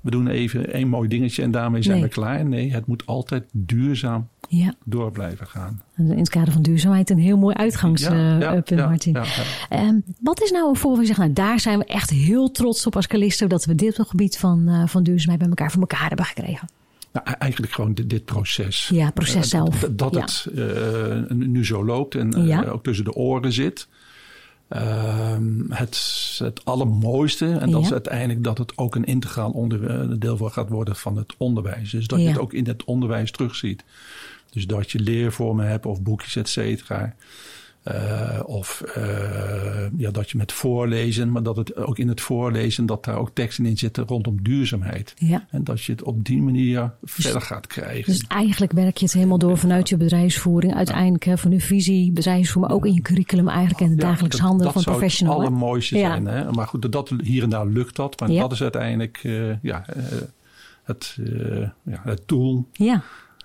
we 0.00 0.10
doen 0.10 0.28
even 0.28 0.76
een 0.76 0.88
mooi 0.88 1.08
dingetje 1.08 1.42
en 1.42 1.50
daarmee 1.50 1.82
zijn 1.82 2.02
we 2.02 2.08
klaar. 2.08 2.44
Nee, 2.44 2.72
het 2.72 2.86
moet 2.86 3.06
altijd 3.06 3.44
duurzaam 3.52 4.28
ja. 4.48 4.74
door 4.84 5.10
blijven 5.12 5.46
gaan. 5.46 5.82
In 5.96 6.18
het 6.18 6.28
kader 6.28 6.52
van 6.52 6.62
duurzaamheid 6.62 7.10
een 7.10 7.18
heel 7.18 7.38
mooi 7.38 7.54
uitgangspunt, 7.54 8.42
ja, 8.42 8.86
Martin. 8.88 9.16
Um, 9.72 10.04
wat 10.20 10.42
is 10.42 10.50
nou 10.50 10.68
een 10.68 10.76
voorbeeld? 10.76 11.06
Zeg, 11.06 11.16
nou, 11.16 11.32
daar 11.32 11.60
zijn 11.60 11.78
we 11.78 11.84
echt 11.84 12.10
heel 12.10 12.50
trots 12.50 12.86
op 12.86 12.96
als 12.96 13.06
Callisto 13.06 13.46
dat 13.46 13.64
we 13.64 13.74
dit 13.74 13.92
op 13.92 13.98
het 13.98 14.08
gebied 14.08 14.38
van, 14.38 14.68
uh, 14.68 14.86
van 14.86 15.02
duurzaamheid 15.02 15.38
bij 15.38 15.48
elkaar 15.48 15.70
voor 15.70 15.80
elkaar 15.80 16.08
hebben 16.08 16.26
gekregen. 16.26 16.68
Nou, 17.12 17.26
e-, 17.30 17.32
eigenlijk 17.32 17.72
gewoon 17.72 17.94
dit, 17.94 18.10
dit, 18.10 18.24
proces. 18.24 18.90
Ja, 18.92 19.10
proces 19.10 19.34
uh, 19.36 19.42
zelf. 19.42 19.88
Dat, 19.90 20.14
het 20.14 20.46
uh, 20.54 21.28
nu 21.28 21.64
zo 21.64 21.84
loopt 21.84 22.14
en 22.14 22.68
ook 22.70 22.82
tussen 22.82 23.04
de 23.04 23.14
oren 23.14 23.52
zit. 23.52 23.88
Ehm, 24.70 25.70
het, 25.70 26.36
het 26.38 26.64
allermooiste, 26.64 27.46
en 27.46 27.70
dat 27.70 27.82
is 27.82 27.92
uiteindelijk 27.92 28.44
dat 28.44 28.58
het 28.58 28.78
ook 28.78 28.94
een 28.94 29.04
integraal 29.04 29.50
onderdeel 29.50 30.36
voor 30.36 30.50
gaat 30.50 30.68
worden 30.68 30.96
van 30.96 31.16
het 31.16 31.34
onderwijs. 31.36 31.90
Dus 31.90 32.06
dat 32.06 32.20
je 32.20 32.28
het 32.28 32.38
ook 32.38 32.52
in 32.52 32.66
het 32.66 32.84
onderwijs 32.84 33.30
terugziet. 33.30 33.84
Dus 34.50 34.66
dat 34.66 34.90
je 34.90 35.00
leervormen 35.00 35.68
hebt 35.68 35.86
of 35.86 36.02
boekjes, 36.02 36.36
et 36.36 36.48
cetera. 36.48 37.14
Uh, 37.88 38.40
of 38.44 38.82
uh, 38.98 39.04
ja, 39.96 40.10
dat 40.10 40.30
je 40.30 40.36
met 40.36 40.52
voorlezen, 40.52 41.32
maar 41.32 41.42
dat 41.42 41.56
het 41.56 41.76
ook 41.76 41.98
in 41.98 42.08
het 42.08 42.20
voorlezen, 42.20 42.86
dat 42.86 43.04
daar 43.04 43.16
ook 43.16 43.30
teksten 43.34 43.66
in 43.66 43.78
zitten 43.78 44.06
rondom 44.06 44.42
duurzaamheid. 44.42 45.14
Ja. 45.16 45.46
En 45.50 45.64
dat 45.64 45.82
je 45.82 45.92
het 45.92 46.02
op 46.02 46.24
die 46.24 46.42
manier 46.42 46.92
dus, 47.00 47.12
verder 47.12 47.40
gaat 47.40 47.66
krijgen. 47.66 48.12
Dus 48.12 48.24
eigenlijk 48.28 48.72
werk 48.72 48.96
je 48.96 49.04
het 49.04 49.14
helemaal 49.14 49.38
door 49.38 49.58
vanuit 49.58 49.88
je 49.88 49.96
bedrijfsvoering. 49.96 50.74
Uiteindelijk 50.74 51.24
hè, 51.24 51.38
van 51.38 51.50
je 51.50 51.60
visie, 51.60 52.12
bedrijfsvoering, 52.12 52.66
maar 52.66 52.76
ook 52.76 52.86
in 52.86 52.94
je 52.94 53.02
curriculum 53.02 53.48
eigenlijk 53.48 53.80
en 53.80 53.90
het 53.90 54.00
dagelijks 54.00 54.36
ja, 54.36 54.42
handelen 54.42 54.72
van 54.72 54.82
professional. 54.82 55.34
Dat 55.34 55.42
zou 55.42 55.54
het 55.54 55.62
allermooiste 55.62 55.98
zijn. 55.98 56.26
Hè? 56.26 56.52
Maar 56.52 56.66
goed, 56.66 56.92
dat, 56.92 57.12
hier 57.22 57.42
en 57.42 57.50
daar 57.50 57.66
lukt 57.66 57.96
dat. 57.96 58.20
Maar 58.20 58.28
dat 58.28 58.52
is 58.52 58.62
uiteindelijk 58.62 59.20
uh, 59.24 59.62
ja, 59.62 59.84
het, 60.82 61.18
ja, 61.82 62.00
het 62.04 62.22
doel. 62.26 62.68
Ja. 62.72 63.02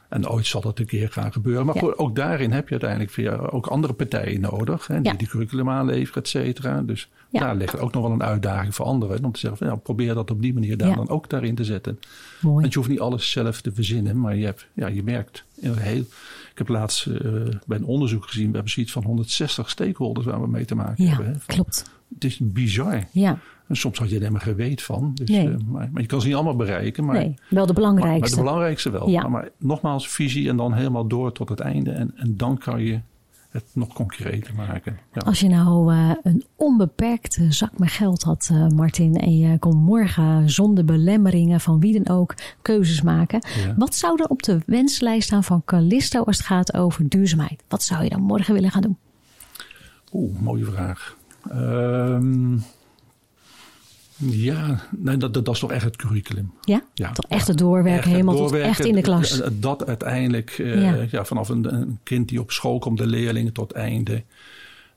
En 0.10 0.30
ooit 0.30 0.46
zal 0.46 0.62
dat 0.62 0.80
een 0.80 0.86
keer 0.86 1.10
gaan 1.10 1.32
gebeuren. 1.32 1.66
Maar 1.66 1.76
goed, 1.76 1.98
ook 1.98 2.16
daarin 2.16 2.52
heb 2.52 2.66
je 2.66 2.72
uiteindelijk 2.72 3.12
via 3.12 3.36
ook 3.36 3.68
andere 3.68 3.94
partijen 3.94 4.42
nodig. 4.42 4.88
Hè, 4.88 5.02
die 5.02 5.16
die 5.16 5.28
curriculum 5.28 5.70
aanleveren, 5.70 6.24
et 6.24 6.28
cetera. 6.28 6.82
Dus 6.82 7.10
daar 7.32 7.56
ligt 7.56 7.80
ook 7.80 7.94
nog 7.94 8.04
wel 8.04 8.12
een 8.12 8.24
uitdaging 8.24 8.76
voor 8.76 8.86
anderen. 8.86 9.24
Om 9.24 9.32
te 9.32 9.40
zeggen, 9.40 9.58
van, 9.58 9.68
ja, 9.68 9.76
probeer 9.76 10.14
dat 10.14 10.32
op 10.32 10.42
die 10.42 10.54
manier 10.54 10.78
daar 10.78 10.96
dan 10.96 11.10
ook 11.10 11.30
daarin 11.30 11.56
te 11.56 11.64
zetten. 11.64 12.00
Mooi. 12.42 12.62
Want 12.62 12.74
je 12.74 12.80
hoeft 12.80 12.92
niet 12.92 13.00
alles 13.00 13.32
zelf 13.32 13.62
te 13.62 13.72
verzinnen. 13.72 14.20
Maar 14.20 14.36
je, 14.36 14.46
hebt, 14.46 14.68
ja, 14.74 14.88
je 14.88 15.04
merkt 15.04 15.44
in 15.56 15.70
een 15.70 15.78
heel... 15.78 16.04
Ik 16.52 16.62
heb 16.62 16.68
laatst 16.68 17.06
uh, 17.06 17.18
bij 17.66 17.78
een 17.78 17.86
onderzoek 17.86 18.26
gezien. 18.26 18.48
We 18.48 18.54
hebben 18.54 18.72
zoiets 18.72 18.92
van 18.92 19.04
160 19.04 19.70
stakeholders 19.70 20.26
waar 20.26 20.42
we 20.42 20.48
mee 20.48 20.66
te 20.66 20.76
maken 20.76 21.08
hebben. 21.08 21.34
Ja, 21.34 21.40
klopt. 21.46 21.92
Het 22.14 22.24
is 22.24 22.40
bizar. 22.42 23.04
Ja. 23.12 23.40
En 23.68 23.76
soms 23.76 24.00
had 24.00 24.10
je 24.10 24.16
er 24.16 24.22
helemaal 24.22 24.42
geen 24.42 24.56
weet 24.56 24.82
van. 24.82 25.12
Dus, 25.14 25.30
nee. 25.30 25.48
uh, 25.48 25.56
maar, 25.66 25.90
maar, 25.92 26.02
je 26.02 26.08
kan 26.08 26.22
ze 26.22 26.28
niet 26.28 26.36
allemaal 26.36 26.56
bereiken. 26.56 27.06
Maar, 27.06 27.16
nee, 27.16 27.34
wel 27.50 27.66
de 27.66 27.74
belangrijkste. 27.74 28.20
Maar, 28.20 28.30
maar 28.30 28.38
de 28.38 28.44
belangrijkste 28.44 28.90
wel. 28.90 29.10
Ja. 29.10 29.22
Maar, 29.22 29.30
maar, 29.30 29.50
nogmaals, 29.58 30.10
visie 30.10 30.50
en 30.50 30.58
dan 30.58 30.74
helemaal 30.74 31.08
door 31.08 31.32
tot 31.32 31.50
het 31.50 31.60
einde. 31.60 31.92
En, 31.92 32.12
en 32.16 32.38
dan 32.38 32.58
kan 32.58 32.82
je 32.82 33.00
het 33.56 33.66
nog 33.74 33.94
concreter 33.94 34.56
maken. 34.56 34.98
Ja. 35.14 35.22
Als 35.22 35.40
je 35.40 35.48
nou 35.48 35.94
uh, 35.94 36.12
een 36.24 36.44
onbeperkte 36.56 37.52
zak 37.52 37.78
met 37.78 37.90
geld 37.90 38.24
had, 38.24 38.50
uh, 38.52 38.68
Martin, 38.68 39.16
en 39.16 39.38
je 39.38 39.60
kon 39.60 39.78
morgen 39.78 40.50
zonder 40.50 40.86
belemmeringen 40.86 41.60
van 41.60 41.80
wie 41.80 42.04
dan 42.04 42.16
ook 42.16 42.34
keuzes 42.62 43.02
maken. 43.02 43.42
Ja. 43.66 43.74
Wat 43.78 43.96
zou 43.96 44.22
er 44.22 44.28
op 44.28 44.44
de 44.44 44.60
wenslijst 44.66 45.28
staan 45.28 45.44
van 45.44 45.62
Callisto 45.66 46.24
als 46.24 46.38
het 46.38 46.46
gaat 46.46 46.74
over 46.74 47.10
duurzaamheid? 47.10 47.64
Wat 47.68 47.84
zou 47.84 48.04
je 48.04 48.10
dan 48.10 48.22
morgen 48.22 48.54
willen 48.54 48.72
gaan 48.72 48.82
doen? 48.82 48.98
Oeh, 50.14 50.40
mooie 50.40 50.66
vraag. 50.66 51.18
Um, 51.52 52.64
ja, 54.30 54.84
nee, 54.98 55.18
dat, 55.18 55.34
dat, 55.34 55.48
is 55.48 55.60
toch 55.60 55.72
echt 55.72 55.84
het 55.84 55.96
curriculum. 55.96 56.54
Ja? 56.62 56.84
ja 56.94 57.12
toch 57.12 57.26
echt 57.30 57.48
het 57.48 57.58
doorwerken, 57.58 58.02
echt 58.02 58.12
helemaal 58.12 58.36
doorwerken, 58.36 58.70
tot 58.70 58.80
echt 58.80 58.88
in 58.88 58.96
de 58.96 59.02
klas. 59.02 59.42
Dat 59.54 59.86
uiteindelijk, 59.86 60.58
uh, 60.58 60.82
ja. 60.82 61.06
ja. 61.12 61.26
vanaf 61.26 61.50
een, 61.50 61.74
een, 61.74 62.00
kind 62.04 62.30
die 62.30 62.40
op 62.40 62.52
school 62.52 62.80
komt, 62.80 62.98
de 62.98 63.08
leerlingen 63.08 63.54
tot 63.54 63.72
einde. 63.72 64.24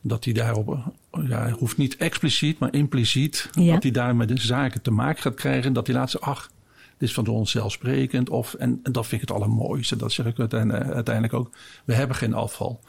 Dat 0.01 0.25
hij 0.25 0.33
daarop, 0.33 0.79
ja, 1.27 1.51
hoeft 1.51 1.77
niet 1.77 1.97
expliciet, 1.97 2.59
maar 2.59 2.75
impliciet. 2.75 3.51
Dat 3.53 3.83
hij 3.83 3.93
daar 3.93 4.17
met 4.17 4.29
de 4.29 4.41
zaken 4.41 4.83
te 4.83 4.91
maken 4.91 5.23
gaat 5.23 5.35
krijgen. 5.35 5.73
Dat 5.73 5.87
hij 5.87 5.97
laat 5.97 6.11
zeggen, 6.11 6.33
ach, 6.33 6.51
dit 6.99 7.09
is 7.09 7.15
van 7.15 7.27
ons 7.27 7.51
zelfsprekend. 7.51 8.31
Of, 8.31 8.55
en, 8.55 8.81
en 8.83 8.93
dat 8.93 9.07
vind 9.07 9.23
ik 9.23 9.29
het 9.29 9.37
allermooiste. 9.37 9.97
Dat 9.97 10.13
zeg 10.13 10.27
ik 10.27 10.39
uiteindelijk 10.39 11.33
ook. 11.33 11.51
We 11.85 11.95
hebben 11.95 12.17
geen 12.17 12.35
afval. 12.35 12.81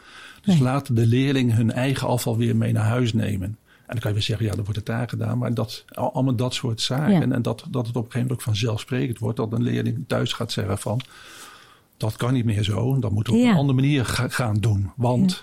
Dus 0.42 0.54
nee. 0.54 0.64
laten 0.64 0.96
de 0.96 1.06
leerlingen 1.06 1.56
hun 1.56 1.72
eigen 1.72 2.08
afval 2.08 2.38
weer 2.38 2.56
mee 2.56 2.74
naar 2.74 2.86
huis 2.86 3.14
nemen. 3.14 3.58
En 3.90 3.96
dan 3.96 4.04
kan 4.04 4.10
je 4.10 4.18
weer 4.18 4.26
zeggen, 4.26 4.46
ja, 4.46 4.52
dan 4.52 4.64
wordt 4.64 4.80
het 4.80 4.86
daar 4.86 5.10
gedaan. 5.10 5.38
Maar 5.38 5.54
dat, 5.54 5.86
allemaal 5.94 6.36
dat 6.36 6.54
soort 6.54 6.82
zaken. 6.82 7.34
En 7.34 7.42
dat, 7.42 7.66
dat 7.70 7.88
het 7.88 7.96
op 7.96 8.06
een 8.06 8.12
gegeven 8.12 8.20
moment 8.20 8.32
ook 8.32 8.42
vanzelfsprekend 8.42 9.20
wordt. 9.20 9.38
Dat 9.38 9.54
een 9.54 9.64
leerling 9.64 10.04
thuis 10.08 10.34
gaat 10.34 10.52
zeggen 10.52 10.78
van 10.78 11.02
dat 11.98 12.16
kan 12.16 12.34
niet 12.34 12.46
meer 12.46 12.64
zo. 12.64 13.00
Dat 13.00 13.12
moeten 13.12 13.34
we 13.34 13.40
op 13.40 13.46
een 13.46 13.56
andere 13.56 13.82
manier 13.82 14.06
gaan 14.06 14.56
doen. 14.56 14.92
Want 14.96 15.42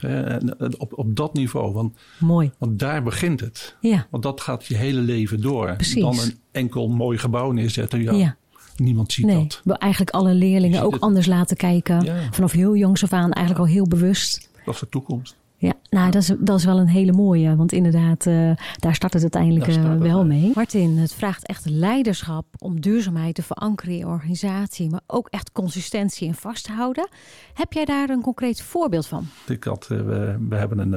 op, 0.78 0.98
op 0.98 1.16
dat 1.16 1.34
niveau. 1.34 1.72
Want, 1.72 1.96
mooi. 2.18 2.50
want 2.58 2.78
daar 2.78 3.02
begint 3.02 3.40
het. 3.40 3.76
Ja. 3.80 4.06
Want 4.10 4.22
dat 4.22 4.40
gaat 4.40 4.66
je 4.66 4.76
hele 4.76 5.00
leven 5.00 5.40
door. 5.40 5.74
Precies. 5.74 6.02
Dan 6.02 6.18
een 6.18 6.38
enkel 6.52 6.88
mooi 6.88 7.18
gebouw 7.18 7.50
neerzetten. 7.50 8.02
Ja, 8.02 8.12
ja. 8.12 8.36
Niemand 8.76 9.12
ziet 9.12 9.26
nee, 9.26 9.42
dat. 9.42 9.60
We 9.64 9.74
eigenlijk 9.74 10.10
alle 10.10 10.34
leerlingen 10.34 10.82
ook 10.82 10.96
anders 10.96 11.26
laten 11.26 11.56
kijken. 11.56 12.28
Vanaf 12.30 12.52
heel 12.52 12.76
jongs 12.76 13.02
af 13.02 13.12
aan 13.12 13.32
eigenlijk 13.32 13.66
al 13.66 13.74
heel 13.74 13.86
bewust. 13.86 14.50
Dat 14.64 14.74
is 14.74 14.80
de 14.80 14.88
toekomst. 14.88 15.36
Ja, 15.58 15.72
nou, 15.90 16.10
dat 16.10 16.22
is, 16.22 16.32
dat 16.38 16.58
is 16.58 16.64
wel 16.64 16.78
een 16.78 16.88
hele 16.88 17.12
mooie. 17.12 17.56
Want 17.56 17.72
inderdaad, 17.72 18.26
uh, 18.26 18.50
daar 18.76 18.94
start 18.94 19.12
het 19.12 19.22
uiteindelijk 19.22 19.66
uh, 19.66 19.94
wel 19.94 20.24
mee. 20.24 20.50
Martin, 20.54 20.96
het 20.96 21.14
vraagt 21.14 21.46
echt 21.46 21.70
leiderschap 21.70 22.46
om 22.58 22.80
duurzaamheid 22.80 23.34
te 23.34 23.42
verankeren 23.42 23.92
in 23.92 23.98
je 23.98 24.06
organisatie. 24.06 24.90
Maar 24.90 25.00
ook 25.06 25.28
echt 25.30 25.52
consistentie 25.52 26.28
en 26.28 26.34
vasthouden. 26.34 27.08
Heb 27.54 27.72
jij 27.72 27.84
daar 27.84 28.08
een 28.08 28.20
concreet 28.20 28.62
voorbeeld 28.62 29.06
van? 29.06 29.26
Ik 29.46 29.64
had, 29.64 29.88
uh, 29.92 30.00
we, 30.48 30.56
hebben 30.56 30.78
een, 30.78 30.92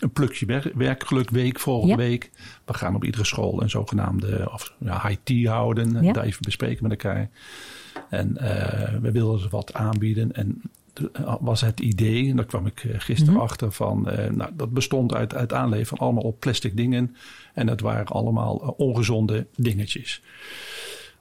een 0.00 0.12
plukje 0.12 0.46
wer 0.46 0.72
werkgelukweek 0.74 1.60
volgende 1.60 2.02
ja. 2.02 2.08
week. 2.08 2.30
We 2.64 2.74
gaan 2.74 2.94
op 2.94 3.04
iedere 3.04 3.24
school 3.24 3.62
een 3.62 3.70
zogenaamde 3.70 4.50
of, 4.52 4.74
ja, 4.78 5.00
high 5.06 5.20
tea 5.22 5.52
houden. 5.52 6.02
Ja. 6.02 6.12
Daar 6.12 6.24
even 6.24 6.42
bespreken 6.42 6.82
met 6.82 6.90
elkaar. 7.02 7.28
En 8.08 8.34
we 9.02 9.12
wilden 9.12 9.40
ze 9.40 9.48
wat 9.48 9.74
aanbieden. 9.74 10.32
En 10.32 10.62
was 11.40 11.60
het 11.60 11.80
idee, 11.80 12.30
en 12.30 12.36
daar 12.36 12.44
kwam 12.44 12.66
ik 12.66 12.84
gisteren 12.92 13.32
mm 13.32 13.38
-hmm. 13.38 13.48
achter, 13.48 13.72
van, 13.72 14.08
uh, 14.08 14.30
nou, 14.30 14.50
dat 14.54 14.70
bestond 14.70 15.14
uit, 15.14 15.34
uit 15.34 15.52
aanleveren 15.52 15.86
van 15.86 15.98
allemaal 15.98 16.22
op 16.22 16.40
plastic 16.40 16.76
dingen. 16.76 17.16
En 17.54 17.66
dat 17.66 17.80
waren 17.80 18.06
allemaal 18.06 18.62
uh, 18.62 18.70
ongezonde 18.76 19.46
dingetjes. 19.56 20.22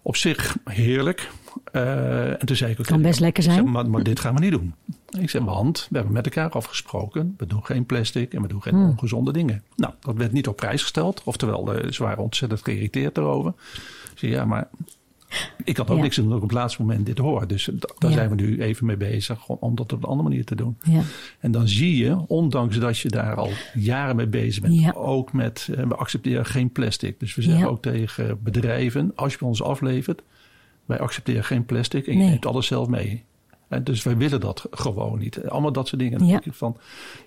Op 0.01 0.15
zich 0.15 0.57
heerlijk. 0.63 1.29
Uh, 1.71 2.29
en 2.29 2.45
toen 2.45 2.55
zei 2.55 2.71
ik 2.71 2.79
ook. 2.79 2.85
Kan 2.85 3.01
best 3.01 3.19
lekker 3.19 3.43
zijn. 3.43 3.55
Zeg, 3.55 3.65
maar, 3.65 3.89
maar, 3.89 4.03
dit 4.03 4.19
gaan 4.19 4.33
we 4.33 4.39
niet 4.39 4.51
doen. 4.51 4.73
Ik 5.19 5.29
zeg, 5.29 5.41
want 5.41 5.87
we 5.89 5.95
hebben 5.95 6.13
met 6.13 6.25
elkaar 6.25 6.49
afgesproken. 6.49 7.33
We 7.37 7.45
doen 7.45 7.65
geen 7.65 7.85
plastic 7.85 8.33
en 8.33 8.41
we 8.41 8.47
doen 8.47 8.61
geen 8.61 8.75
mm. 8.75 8.89
ongezonde 8.89 9.33
dingen. 9.33 9.63
Nou, 9.75 9.93
dat 9.99 10.15
werd 10.15 10.31
niet 10.31 10.47
op 10.47 10.55
prijs 10.55 10.81
gesteld. 10.81 11.21
Oftewel, 11.23 11.73
ze 11.89 12.03
waren 12.03 12.23
ontzettend 12.23 12.63
geïrriteerd 12.63 13.17
erover. 13.17 13.53
Ik 14.11 14.19
zei, 14.19 14.31
ja, 14.31 14.45
maar 14.45 14.69
ik 15.63 15.77
had 15.77 15.89
ook 15.89 15.97
ja. 15.97 16.03
niks 16.03 16.15
doen 16.15 16.27
dat 16.27 16.37
ik 16.37 16.43
op 16.43 16.49
het 16.49 16.57
laatste 16.57 16.81
moment 16.81 17.05
dit 17.05 17.17
hoor. 17.17 17.47
Dus 17.47 17.69
daar 17.97 18.09
ja. 18.11 18.17
zijn 18.17 18.29
we 18.29 18.35
nu 18.35 18.61
even 18.61 18.85
mee 18.85 18.97
bezig 18.97 19.47
om 19.47 19.75
dat 19.75 19.93
op 19.93 20.03
een 20.03 20.09
andere 20.09 20.29
manier 20.29 20.45
te 20.45 20.55
doen. 20.55 20.77
Ja. 20.83 21.01
En 21.39 21.51
dan 21.51 21.67
zie 21.67 21.97
je, 21.97 22.27
ondanks 22.27 22.79
dat 22.79 22.97
je 22.97 23.09
daar 23.09 23.35
al 23.35 23.49
jaren 23.73 24.15
mee 24.15 24.27
bezig 24.27 24.61
bent, 24.61 24.95
ook 24.95 25.33
met, 25.33 25.69
we 25.87 25.95
accepteren 25.95 26.45
geen 26.45 26.71
plastic. 26.71 27.19
Dus 27.19 27.35
we 27.35 27.41
zeggen 27.41 27.69
ook 27.69 27.81
tegen 27.81 28.39
bedrijven, 28.43 29.11
als 29.15 29.33
je 29.33 29.45
ons 29.45 29.63
aflevert, 29.63 30.21
wij 30.85 30.99
accepteren 30.99 31.43
geen 31.43 31.65
plastic 31.65 32.07
en 32.07 32.13
je 32.13 32.19
nee. 32.19 32.29
neemt 32.29 32.45
alles 32.45 32.67
zelf 32.67 32.87
mee. 32.87 33.23
En 33.67 33.83
dus 33.83 34.03
wij 34.03 34.17
willen 34.17 34.39
dat 34.39 34.65
gewoon 34.71 35.19
niet. 35.19 35.47
Allemaal 35.47 35.71
dat 35.71 35.87
soort 35.87 36.01
dingen. 36.01 36.25
Ja. 36.25 36.41
Van, 36.51 36.77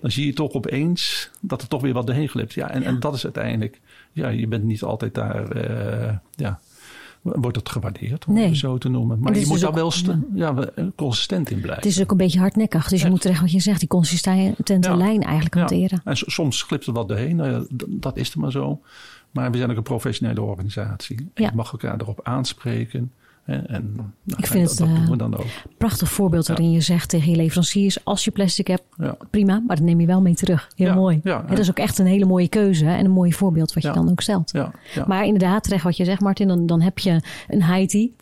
dan 0.01 0.11
zie 0.11 0.25
je 0.25 0.33
toch 0.33 0.51
opeens 0.51 1.31
dat 1.41 1.61
er 1.61 1.67
toch 1.67 1.81
weer 1.81 1.93
wat 1.93 2.07
doorheen 2.07 2.29
glipt. 2.29 2.53
Ja, 2.53 2.69
en, 2.69 2.83
en 2.83 2.99
dat 2.99 3.13
is 3.13 3.23
uiteindelijk, 3.23 3.81
ja, 4.11 4.27
je 4.27 4.47
bent 4.47 4.63
niet 4.63 4.83
altijd 4.83 5.13
daar, 5.13 5.55
uh, 5.55 6.15
ja, 6.35 6.59
wordt 7.21 7.57
het 7.57 7.69
gewaardeerd, 7.69 8.25
om 8.25 8.33
nee. 8.33 8.47
het 8.47 8.57
zo 8.57 8.77
te 8.77 8.89
noemen. 8.89 9.19
Maar 9.19 9.37
je 9.37 9.45
moet 9.47 9.59
daar 9.59 9.73
wel 9.73 9.91
ja, 10.33 10.69
consistent 10.95 11.49
in 11.49 11.61
blijven. 11.61 11.83
Het 11.83 11.91
is 11.91 12.01
ook 12.01 12.11
een 12.11 12.17
beetje 12.17 12.39
hardnekkig. 12.39 12.87
Dus 12.87 13.01
je 13.01 13.09
moet 13.09 13.21
terecht 13.21 13.41
wat 13.41 13.51
je 13.51 13.59
zegt, 13.59 13.79
die 13.79 13.87
consistente 13.87 14.77
ja. 14.79 14.95
lijn 14.95 15.23
eigenlijk 15.23 15.55
hanteren. 15.55 16.01
En 16.03 16.17
soms 16.17 16.61
glipt 16.61 16.85
er 16.85 16.93
wat 16.93 17.07
doorheen. 17.07 17.35
Nou 17.35 17.67
dat 17.87 18.17
is 18.17 18.33
er 18.33 18.39
maar 18.39 18.51
zo. 18.51 18.81
Maar 19.31 19.51
we 19.51 19.57
zijn 19.57 19.71
ook 19.71 19.77
een 19.77 19.83
professionele 19.83 20.41
organisatie. 20.41 21.29
En 21.33 21.43
je 21.43 21.51
mag 21.53 21.71
elkaar 21.71 21.99
erop 22.01 22.19
aanspreken. 22.23 23.11
En, 23.45 23.93
nou, 24.23 24.39
ik 24.39 24.47
vind 24.47 24.67
dat, 24.67 24.77
het 24.77 24.87
dat 24.87 24.87
doen 24.87 25.05
we 25.05 25.11
uh, 25.11 25.17
dan 25.17 25.37
ook. 25.37 25.45
prachtig 25.77 26.11
voorbeeld 26.11 26.47
waarin 26.47 26.71
je 26.71 26.81
zegt 26.81 27.09
tegen 27.09 27.31
je 27.31 27.35
leveranciers: 27.35 28.05
als 28.05 28.25
je 28.25 28.31
plastic 28.31 28.67
hebt, 28.67 28.83
ja. 28.97 29.17
prima, 29.29 29.63
maar 29.67 29.75
dat 29.75 29.85
neem 29.85 29.99
je 29.99 30.07
wel 30.07 30.21
mee 30.21 30.35
terug. 30.35 30.69
Heel 30.75 30.87
Ja, 30.87 30.93
mooi. 30.93 31.19
ja, 31.23 31.41
dat 31.41 31.59
is 31.59 31.69
ook 31.69 31.79
echt 31.79 31.99
een 31.99 32.05
hele 32.05 32.25
mooie 32.25 32.47
keuze 32.47 32.85
en 32.85 33.05
een 33.05 33.11
mooi 33.11 33.33
voorbeeld 33.33 33.73
wat 33.73 33.83
je 33.83 33.91
dan 33.91 34.09
ook 34.09 34.21
stelt. 34.21 34.53
Maar 35.07 35.25
inderdaad, 35.25 35.63
terecht 35.63 35.83
wat 35.83 35.97
je 35.97 36.05
zegt, 36.05 36.21
Martin, 36.21 36.47
dan, 36.47 36.65
dan 36.65 36.81
heb 36.81 36.99
je 36.99 37.21
een 37.47 37.61
Haiti. 37.61 38.13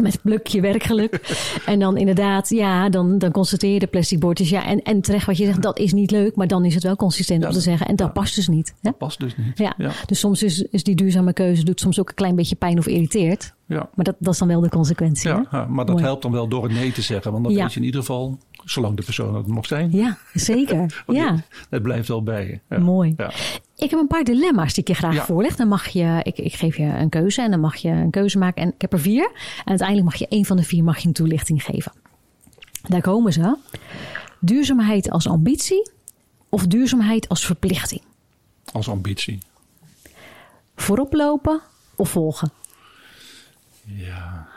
Met 0.00 0.22
plukje 0.22 0.60
werkgeluk. 0.60 1.20
en 1.66 1.78
dan 1.78 1.96
inderdaad, 1.96 2.48
ja, 2.48 2.88
dan, 2.88 3.18
dan 3.18 3.30
constateer 3.30 3.72
je 3.72 3.78
de 3.78 3.86
plastic 3.86 4.18
bordjes. 4.20 4.50
Ja, 4.50 4.66
en, 4.66 4.82
en 4.82 5.00
terecht 5.00 5.26
wat 5.26 5.36
je 5.36 5.44
zegt, 5.44 5.62
dat 5.62 5.78
is 5.78 5.92
niet 5.92 6.10
leuk. 6.10 6.36
Maar 6.36 6.46
dan 6.46 6.64
is 6.64 6.74
het 6.74 6.82
wel 6.82 6.96
consistent 6.96 7.42
Ja, 7.42 7.48
om 7.48 7.54
te 7.54 7.60
zeggen. 7.60 7.86
En 7.86 7.96
dat 7.96 8.06
ja. 8.06 8.12
past 8.12 8.34
dus 8.34 8.48
niet. 8.48 8.74
Hè? 8.82 8.92
past 8.92 9.20
dus 9.20 9.36
niet. 9.36 9.58
Ja. 9.58 9.74
ja. 9.76 9.90
Dus 10.06 10.18
soms 10.18 10.42
is, 10.42 10.62
is 10.62 10.82
die 10.82 10.94
duurzame 10.94 11.32
keuze 11.32 11.64
doet 11.64 11.80
soms 11.80 12.00
ook 12.00 12.08
een 12.08 12.14
klein 12.14 12.34
beetje 12.36 12.56
pijn 12.56 12.78
of 12.78 12.86
irriteert. 12.86 13.54
ja. 13.66 13.88
Maar 13.94 14.04
dat, 14.04 14.16
dat 14.18 14.32
is 14.32 14.38
dan 14.38 14.48
wel 14.48 14.60
de 14.60 14.68
consequentie. 14.68 15.28
Ja, 15.28 15.46
hè? 15.50 15.66
maar 15.66 15.84
dat 15.84 15.94
Mooi. 15.94 16.06
helpt 16.06 16.22
dan 16.22 16.32
wel 16.32 16.48
door 16.48 16.62
het 16.62 16.72
nee 16.72 16.92
te 16.92 17.02
zeggen. 17.02 17.32
Want 17.32 17.44
dan 17.44 17.54
weet 17.54 17.72
je 17.72 17.78
in 17.80 17.86
ieder 17.86 18.00
geval, 18.00 18.38
zolang 18.64 18.96
de 18.96 19.02
persoon 19.02 19.34
het 19.34 19.46
nog 19.46 19.66
zijn, 19.66 19.90
Ja, 19.92 20.18
zeker. 20.32 21.02
ja. 21.06 21.44
het 21.70 21.82
blijft 21.82 22.08
wel 22.08 22.22
bij 22.22 22.46
je. 22.46 22.60
Ja. 22.76 22.82
Mooi. 22.82 23.14
Ja. 23.16 23.30
Ik 23.78 23.90
heb 23.90 24.00
een 24.00 24.06
paar 24.06 24.24
dilemma's 24.24 24.74
die 24.74 24.82
ik 24.82 24.88
je 24.88 24.94
graag 24.94 25.14
Ja. 25.14 25.24
voorleg. 25.24 25.56
Dan 25.56 25.68
mag 25.68 25.88
je, 25.88 26.20
ik, 26.22 26.38
ik 26.38 26.54
geef 26.54 26.76
je 26.76 26.82
een 26.84 27.08
keuze 27.08 27.42
en 27.42 27.50
dan 27.50 27.60
mag 27.60 27.76
je 27.76 27.88
een 27.88 28.10
keuze 28.10 28.38
maken. 28.38 28.62
En 28.62 28.68
ik 28.68 28.80
heb 28.80 28.92
er 28.92 29.00
vier. 29.00 29.30
En 29.58 29.64
uiteindelijk 29.68 30.08
mag 30.08 30.18
je 30.18 30.28
één 30.28 30.44
van 30.44 30.56
de 30.56 30.62
vier 30.62 30.84
mag 30.84 30.98
je 30.98 31.06
een 31.08 31.12
toelichting 31.14 31.64
geven. 31.64 31.92
Daar 32.88 33.00
komen 33.00 33.32
ze. 33.32 33.56
Duurzaamheid 34.40 35.10
als 35.10 35.28
ambitie 35.28 35.90
of 36.48 36.66
duurzaamheid 36.66 37.28
als 37.28 37.46
verplichting? 37.46 38.00
Als 38.72 38.88
ambitie. 38.88 39.38
Voorop 40.76 41.12
lopen 41.12 41.60
of 41.94 42.10
volgen? 42.10 42.50
Ja, 43.84 44.48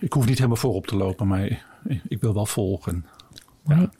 ik 0.00 0.12
hoef 0.12 0.26
niet 0.26 0.36
helemaal 0.36 0.56
voorop 0.56 0.86
te 0.86 0.96
lopen, 0.96 1.26
maar 1.26 1.64
ik, 2.08 2.20
wil 2.20 2.34
wel 2.34 2.46
volgen. 2.46 3.06
Ja. 3.66 3.90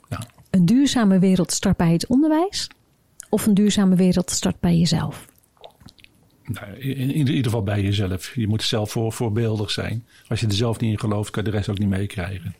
Een 0.49 0.65
duurzame 0.65 1.19
wereld 1.19 1.51
start 1.51 1.77
bij 1.77 1.91
het 1.91 2.07
onderwijs 2.07 2.67
of 3.31 3.45
een 3.45 3.53
duurzame 3.53 3.95
wereld 3.95 4.31
start 4.31 4.59
bij 4.59 4.77
jezelf? 4.77 5.29
Nou, 6.45 6.75
in, 6.77 7.27
ieder 7.27 7.43
geval 7.43 7.63
bij 7.63 7.81
jezelf. 7.81 8.35
Je 8.35 8.47
moet 8.47 8.63
zelf 8.63 8.91
voor, 8.91 9.13
voorbeeldig 9.13 9.71
zijn. 9.71 10.05
Als 10.27 10.39
je 10.39 10.47
er 10.47 10.53
zelf 10.53 10.79
niet 10.79 10.91
in 10.91 10.99
gelooft, 10.99 11.29
kan 11.29 11.43
je 11.43 11.49
de 11.49 11.55
rest 11.55 11.69
ook 11.69 11.79
niet 11.79 11.89
meekrijgen. 11.89 12.55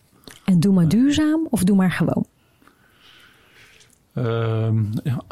En 0.46 0.60
doe 0.60 0.74
maar 0.74 0.88
duurzaam 0.88 1.48
of 1.50 1.64
doe 1.64 1.76
maar 1.76 1.92
gewoon? 1.92 2.26
Ehm, 4.14 4.84
ja, 5.04 5.24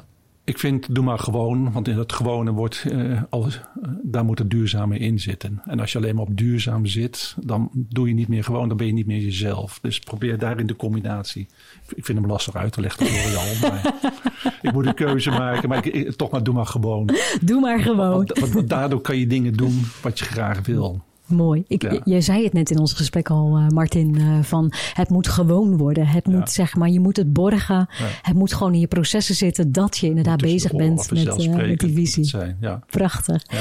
ik 0.49 0.59
vind, 0.59 0.95
doe 0.95 1.03
maar 1.03 1.19
gewoon, 1.19 1.71
want 1.71 1.87
in 1.87 1.95
dat 1.95 2.13
gewone 2.13 2.51
wordt 2.51 2.85
eh, 2.91 3.21
alles, 3.29 3.55
eh, 3.55 3.89
daar 4.03 4.25
moet 4.25 4.39
het 4.39 4.49
duurzame 4.49 4.97
in 4.97 5.19
zitten. 5.19 5.61
En 5.65 5.79
als 5.79 5.91
je 5.91 5.97
alleen 5.97 6.15
maar 6.15 6.23
op 6.23 6.37
duurzaam 6.37 6.85
zit, 6.85 7.35
dan 7.43 7.69
doe 7.73 8.07
je 8.07 8.13
niet 8.13 8.27
meer 8.27 8.43
gewoon, 8.43 8.67
dan 8.67 8.77
ben 8.77 8.87
je 8.87 8.93
niet 8.93 9.05
meer 9.05 9.21
jezelf. 9.21 9.79
Dus 9.81 9.99
probeer 9.99 10.37
daarin 10.37 10.67
de 10.67 10.75
combinatie. 10.75 11.47
Ik 11.95 12.05
vind 12.05 12.17
hem 12.17 12.27
lastig 12.27 12.55
uit 12.55 12.73
te 12.73 12.81
leggen 12.81 13.07
voor 13.07 13.31
jou, 13.31 13.59
maar 13.61 13.93
ik 14.61 14.71
moet 14.71 14.85
een 14.85 14.93
keuze 14.93 15.29
maken. 15.29 15.69
Maar 15.69 15.85
ik, 15.85 16.11
toch 16.15 16.29
maar, 16.31 16.43
doe 16.43 16.53
maar 16.53 16.65
gewoon. 16.65 17.09
Doe 17.41 17.59
maar 17.59 17.79
gewoon. 17.79 18.09
Want, 18.11 18.39
want- 18.39 18.53
want 18.53 18.69
daardoor 18.69 19.01
kan 19.01 19.17
je 19.17 19.27
dingen 19.27 19.53
doen 19.53 19.81
wat 20.01 20.19
je 20.19 20.25
graag 20.25 20.65
wil. 20.65 21.01
Mooi. 21.29 21.63
Ik, 21.67 21.81
Ja. 21.81 22.01
Jij 22.03 22.21
zei 22.21 22.43
het 22.43 22.53
net 22.53 22.71
in 22.71 22.79
ons 22.79 22.93
gesprek 22.93 23.29
al, 23.29 23.55
eh, 23.57 23.67
Martin, 23.67 24.15
eh, 24.15 24.39
van 24.41 24.71
het 24.93 25.09
moet 25.09 25.27
gewoon 25.27 25.77
worden. 25.77 26.07
Het 26.07 26.25
Ja. 26.27 26.37
moet, 26.37 26.49
zeg 26.49 26.75
maar, 26.75 26.89
je 26.89 26.99
moet 26.99 27.17
het 27.17 27.33
borgen. 27.33 27.75
Ja. 27.75 28.05
Het 28.21 28.35
moet 28.35 28.53
gewoon 28.53 28.73
in 28.73 28.79
je 28.79 28.87
processen 28.87 29.35
zitten 29.35 29.71
dat 29.71 29.97
je 29.97 30.07
inderdaad 30.07 30.41
bezig 30.41 30.71
bent 30.71 31.11
met, 31.11 31.27
eh, 31.27 31.55
met 31.55 31.79
die 31.79 31.93
visie. 31.93 32.25
Prachtig. 32.89 33.43
ja. 33.47 33.59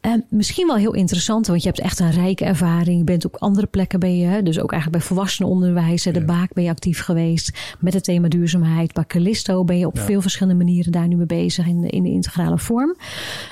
Eh, 0.00 0.12
misschien 0.30 0.66
wel 0.66 0.76
heel 0.76 0.94
interessant, 0.94 1.46
want 1.46 1.62
je 1.62 1.68
hebt 1.68 1.80
echt 1.80 1.98
een 2.00 2.10
rijke 2.10 2.44
ervaring. 2.44 2.98
Je 2.98 3.04
bent 3.04 3.24
op 3.24 3.36
andere 3.36 3.66
plekken 3.66 4.00
ben 4.00 4.16
je, 4.16 4.42
dus 4.42 4.60
ook 4.60 4.72
eigenlijk 4.72 5.02
bij 5.02 5.14
volwassenenonderwijs. 5.14 6.02
De. 6.02 6.24
Baak 6.24 6.52
ben 6.52 6.64
je 6.64 6.70
actief 6.70 7.00
geweest 7.00 7.74
met 7.80 7.94
het 7.94 8.04
thema 8.04 8.28
duurzaamheid. 8.28 8.92
Bij 8.92 9.04
Callisto 9.06 9.64
ben 9.64 9.78
je 9.78 9.86
op 9.86 9.98
veel 9.98 10.20
verschillende 10.20 10.64
manieren 10.64 10.92
daar 10.92 11.08
nu 11.08 11.16
mee 11.16 11.26
bezig 11.26 11.66
in 11.66 11.80
de, 11.80 11.88
in 11.88 12.02
de 12.02 12.10
integrale 12.10 12.58
vorm. 12.58 12.96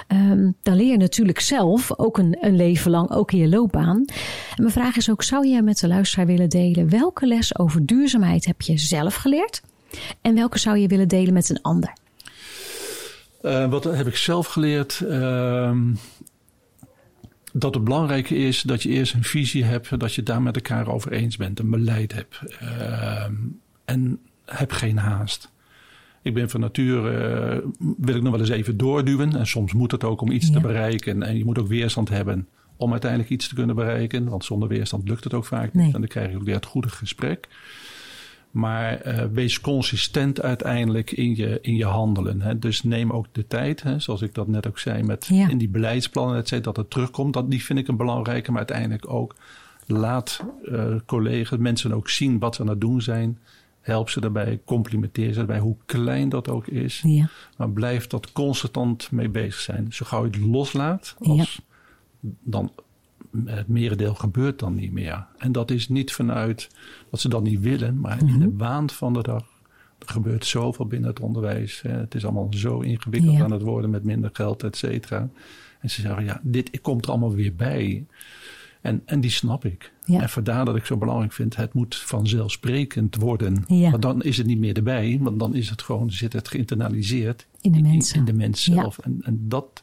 Ehm, 0.07 0.51
dan 0.62 0.77
leer 0.77 0.90
je 0.90 0.96
natuurlijk 0.96 1.40
zelf 1.40 1.98
ook 1.98 2.18
een, 2.18 2.37
een 2.40 2.57
leven 2.57 2.90
lang, 2.90 3.11
ook 3.11 3.33
in 3.33 3.38
je 3.38 3.48
loopbaan. 3.52 4.04
En 4.56 4.62
mijn 4.62 4.70
vraag 4.70 4.96
is 4.96 5.10
ook, 5.10 5.22
zou 5.22 5.46
je 5.46 5.62
met 5.62 5.78
de 5.78 5.88
luisteraar 5.88 6.26
willen 6.26 6.48
delen 6.48 6.88
welke 6.88 7.26
les 7.26 7.58
over 7.58 7.86
duurzaamheid 7.86 8.44
heb 8.44 8.60
je 8.60 8.78
zelf 8.78 9.14
geleerd? 9.14 9.62
En 10.20 10.34
welke 10.34 10.58
zou 10.58 10.78
je 10.78 10.86
willen 10.88 11.08
delen 11.08 11.32
met 11.32 11.50
een 11.50 11.62
ander? 11.62 11.92
Eh, 13.42 13.70
wat 13.70 13.84
heb 13.84 14.06
ik 14.06 14.16
zelf 14.16 14.46
geleerd? 14.46 15.00
Ehm, 15.08 15.80
dat 17.52 17.74
het 17.74 17.84
belangrijke 17.84 18.34
is 18.36 18.62
dat 18.62 18.82
je 18.82 18.88
eerst 18.88 19.14
een 19.14 19.24
visie 19.24 19.64
hebt, 19.64 19.98
dat 20.00 20.14
je 20.14 20.22
daar 20.22 20.42
met 20.42 20.56
elkaar 20.56 20.88
over 20.88 21.12
eens 21.12 21.36
bent, 21.36 21.58
een 21.58 21.70
beleid 21.70 22.12
hebt. 22.12 22.40
Ehm, 22.60 23.34
en 23.84 24.18
heb 24.44 24.72
geen 24.72 24.98
haast. 24.98 25.50
Ik 26.22 26.34
ben 26.34 26.50
van 26.50 26.60
nature, 26.60 27.64
wil 27.96 28.14
ik 28.16 28.22
nog 28.22 28.30
wel 28.30 28.40
eens 28.40 28.48
even 28.48 28.76
doorduwen. 28.76 29.36
En 29.36 29.46
soms 29.46 29.72
moet 29.72 29.90
het 29.90 30.04
ook 30.04 30.20
om 30.20 30.30
iets 30.30 30.46
Ja. 30.46 30.52
te 30.52 30.60
bereiken. 30.60 31.22
En 31.22 31.38
je 31.38 31.44
moet 31.44 31.58
ook 31.58 31.68
weerstand 31.68 32.08
hebben 32.08 32.48
om 32.83 32.90
uiteindelijk 32.90 33.31
iets 33.31 33.49
te 33.49 33.55
kunnen 33.55 33.77
bereiken. 33.77 34.29
Want 34.29 34.45
zonder 34.45 34.68
weerstand 34.68 35.09
lukt 35.09 35.25
het 35.25 35.35
ook 35.35 35.45
vaak 35.45 35.75
niet. 35.75 35.95
En 35.95 36.01
dan 36.01 36.09
krijg 36.09 36.31
je 36.31 36.37
ook 36.37 36.45
weer 36.45 36.55
het 36.55 36.66
goede 36.66 36.88
gesprek. 36.88 37.49
Maar 38.51 39.07
uh, 39.07 39.25
wees 39.33 39.61
consistent 39.61 40.42
uiteindelijk 40.42 41.11
in 41.11 41.37
je, 41.37 41.59
in 41.62 41.77
je 41.77 41.85
handelen. 41.85 42.40
Hè. 42.40 42.59
Dus 42.59 42.83
neem 42.83 43.11
ook 43.11 43.27
de 43.33 43.47
tijd, 43.47 43.83
hè, 43.83 43.99
zoals 43.99 44.23
ik 44.23 44.35
dat 44.35 44.49
net 44.49 44.66
ook 44.66 44.79
zei, 44.79 45.03
met 45.03 45.29
in 45.29 45.59
die 45.59 45.68
beleidsplannen, 45.68 46.37
et 46.37 46.49
cetera, 46.49 46.73
dat 46.73 46.77
het 46.77 46.90
terugkomt. 46.90 47.33
Dat, 47.33 47.51
die 47.51 47.64
vind 47.64 47.79
ik 47.79 47.88
een 47.88 47.97
belangrijke, 47.97 48.51
maar 48.51 48.59
uiteindelijk 48.59 49.11
ook 49.11 49.35
laat 49.87 50.40
uh, 50.64 50.95
collega's, 51.07 51.59
mensen 51.59 51.92
ook 51.92 52.09
zien 52.09 52.38
wat 52.38 52.55
ze 52.55 52.61
aan 52.61 52.68
het 52.68 52.81
doen 52.81 53.03
zijn. 53.03 53.38
Help 53.81 54.11
ze 54.11 54.21
daarbij, 54.21 54.61
complimenteer 54.64 55.29
ze 55.29 55.38
daarbij, 55.38 55.59
hoe 55.59 55.77
klein 55.87 56.29
dat 56.29 56.49
ook 56.49 56.66
is. 56.66 57.03
Ja. 57.07 57.29
Maar 57.57 57.71
blijf 57.71 58.07
dat 58.07 58.33
constant 58.33 59.11
mee 59.11 59.29
bezig 59.29 59.61
zijn. 59.61 59.87
Zo 59.90 60.07
gauw 60.07 60.25
je 60.25 60.31
het 60.31 60.40
loslaat, 60.40 61.16
als, 61.18 61.61
dan 62.42 62.72
het 63.46 63.68
merendeel 63.68 64.14
gebeurt 64.14 64.58
dan 64.58 64.74
niet 64.74 64.92
meer. 64.92 65.26
En 65.38 65.52
dat 65.52 65.70
is 65.70 65.88
niet 65.88 66.12
vanuit 66.12 66.68
wat 67.11 67.20
ze 67.20 67.28
dan 67.28 67.42
niet 67.42 67.61
willen, 67.61 68.00
maar 68.00 68.18
in 68.18 68.38
de 68.38 68.46
mhm. 68.46 68.56
waan 68.56 68.90
van 68.90 69.12
de 69.12 69.22
dag. 69.22 69.44
Er 69.98 70.08
gebeurt 70.08 70.46
zoveel 70.46 70.87
binnen 70.87 71.11
het 71.11 71.20
onderwijs. 71.20 71.82
Het 71.87 72.14
is 72.14 72.24
allemaal 72.24 72.48
zo 72.50 72.80
ingewikkeld 72.80 73.40
aan 73.40 73.52
het 73.52 73.62
worden 73.62 73.90
met 73.90 74.04
minder 74.04 74.30
geld, 74.32 74.62
et 74.62 74.76
cetera. 74.76 75.28
En 75.80 75.90
ze 75.90 76.00
zeggen, 76.00 76.24
ja, 76.24 76.40
dit 76.42 76.80
komt 76.80 77.04
er 77.04 77.11
allemaal 77.11 77.35
weer 77.35 77.54
bij. 77.54 78.06
En, 78.80 79.02
en 79.04 79.20
die 79.20 79.30
snap 79.30 79.64
ik. 79.64 79.92
En 80.06 80.28
vandaar 80.28 80.64
dat 80.64 80.76
ik 80.76 80.85
zo 80.85 80.96
belangrijk 80.96 81.32
vind, 81.32 81.56
het 81.56 81.72
moet 81.72 81.96
vanzelfsprekend 81.96 83.16
worden. 83.16 83.64
Ja. 83.66 83.90
Want 83.90 84.02
dan 84.02 84.22
is 84.22 84.37
het 84.37 84.46
niet 84.46 84.58
meer 84.58 84.76
erbij, 84.76 85.18
want 85.20 85.38
dan 85.38 85.54
is 85.54 85.70
het 85.70 85.82
gewoon, 85.82 86.11
zit 86.11 86.32
het 86.32 86.48
geïnternaliseerd 86.48 87.46
in 87.61 87.72
de 87.72 87.82
mensen. 87.82 88.18
In, 88.18 88.24
de 88.24 88.32
mens 88.32 88.64
zelf. 88.64 88.98
En, 88.98 89.18
en 89.22 89.48
dat, 89.48 89.82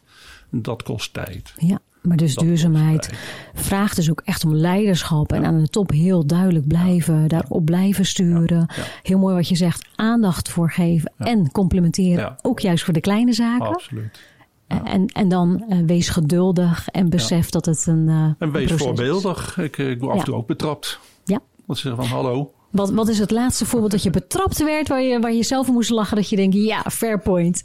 dat 0.49 0.83
kost 0.83 1.13
tijd. 1.13 1.53
Ja. 1.57 1.79
Maar 2.01 2.17
dus 2.17 2.35
duurzaamheid 2.35 3.09
vraagt 3.53 3.95
dus 3.95 4.09
ook 4.09 4.21
echt 4.25 4.45
om 4.45 4.55
leiderschap. 4.55 5.33
En 5.33 5.45
aan 5.45 5.59
de 5.59 5.67
top 5.67 5.91
heel 5.91 6.25
duidelijk 6.25 6.67
blijven, 6.67 7.27
daarop 7.27 7.65
blijven 7.65 8.05
sturen. 8.05 8.67
Heel 9.03 9.17
mooi 9.17 9.35
wat 9.35 9.47
je 9.47 9.55
zegt, 9.55 9.87
aandacht 9.95 10.49
voor 10.49 10.71
geven 10.71 11.13
en 11.17 11.51
complementeren. 11.51 12.35
Ook 12.41 12.59
juist 12.59 12.83
voor 12.83 12.93
de 12.93 13.01
kleine 13.01 13.33
zaken. 13.33 13.67
Absoluut. 13.67 14.19
En, 14.67 15.05
en 15.05 15.29
dan 15.29 15.65
uh, 15.69 15.77
wees 15.85 16.09
geduldig 16.09 16.89
en 16.89 17.09
besef 17.09 17.49
dat 17.49 17.65
het 17.65 17.85
een. 17.87 18.07
Uh, 18.07 18.31
en 18.39 18.51
wees 18.51 18.71
voorbeeldig. 18.71 19.57
Ik, 19.57 19.77
ik 19.77 19.99
word 19.99 20.11
af 20.11 20.19
en 20.19 20.25
toe 20.25 20.35
ook 20.35 20.47
betrapt. 20.47 20.99
Ja. 21.25 21.39
Dat 21.67 21.77
ze 21.77 21.87
zeggen 21.87 22.07
van 22.07 22.15
hallo. 22.15 22.53
Wat, 22.69 22.89
wat 22.89 23.07
is 23.07 23.19
het 23.19 23.31
laatste 23.31 23.65
voorbeeld 23.65 23.91
dat 23.91 24.03
je 24.03 24.09
betrapt 24.09 24.63
werd 24.63 24.87
waar 24.87 25.01
je, 25.01 25.19
waar 25.19 25.33
je 25.33 25.43
zelf 25.43 25.67
moest 25.67 25.89
lachen 25.89 26.15
dat 26.15 26.29
je 26.29 26.35
denkt, 26.35 26.55
ja, 26.55 26.81
fair 26.91 27.19
point. 27.19 27.63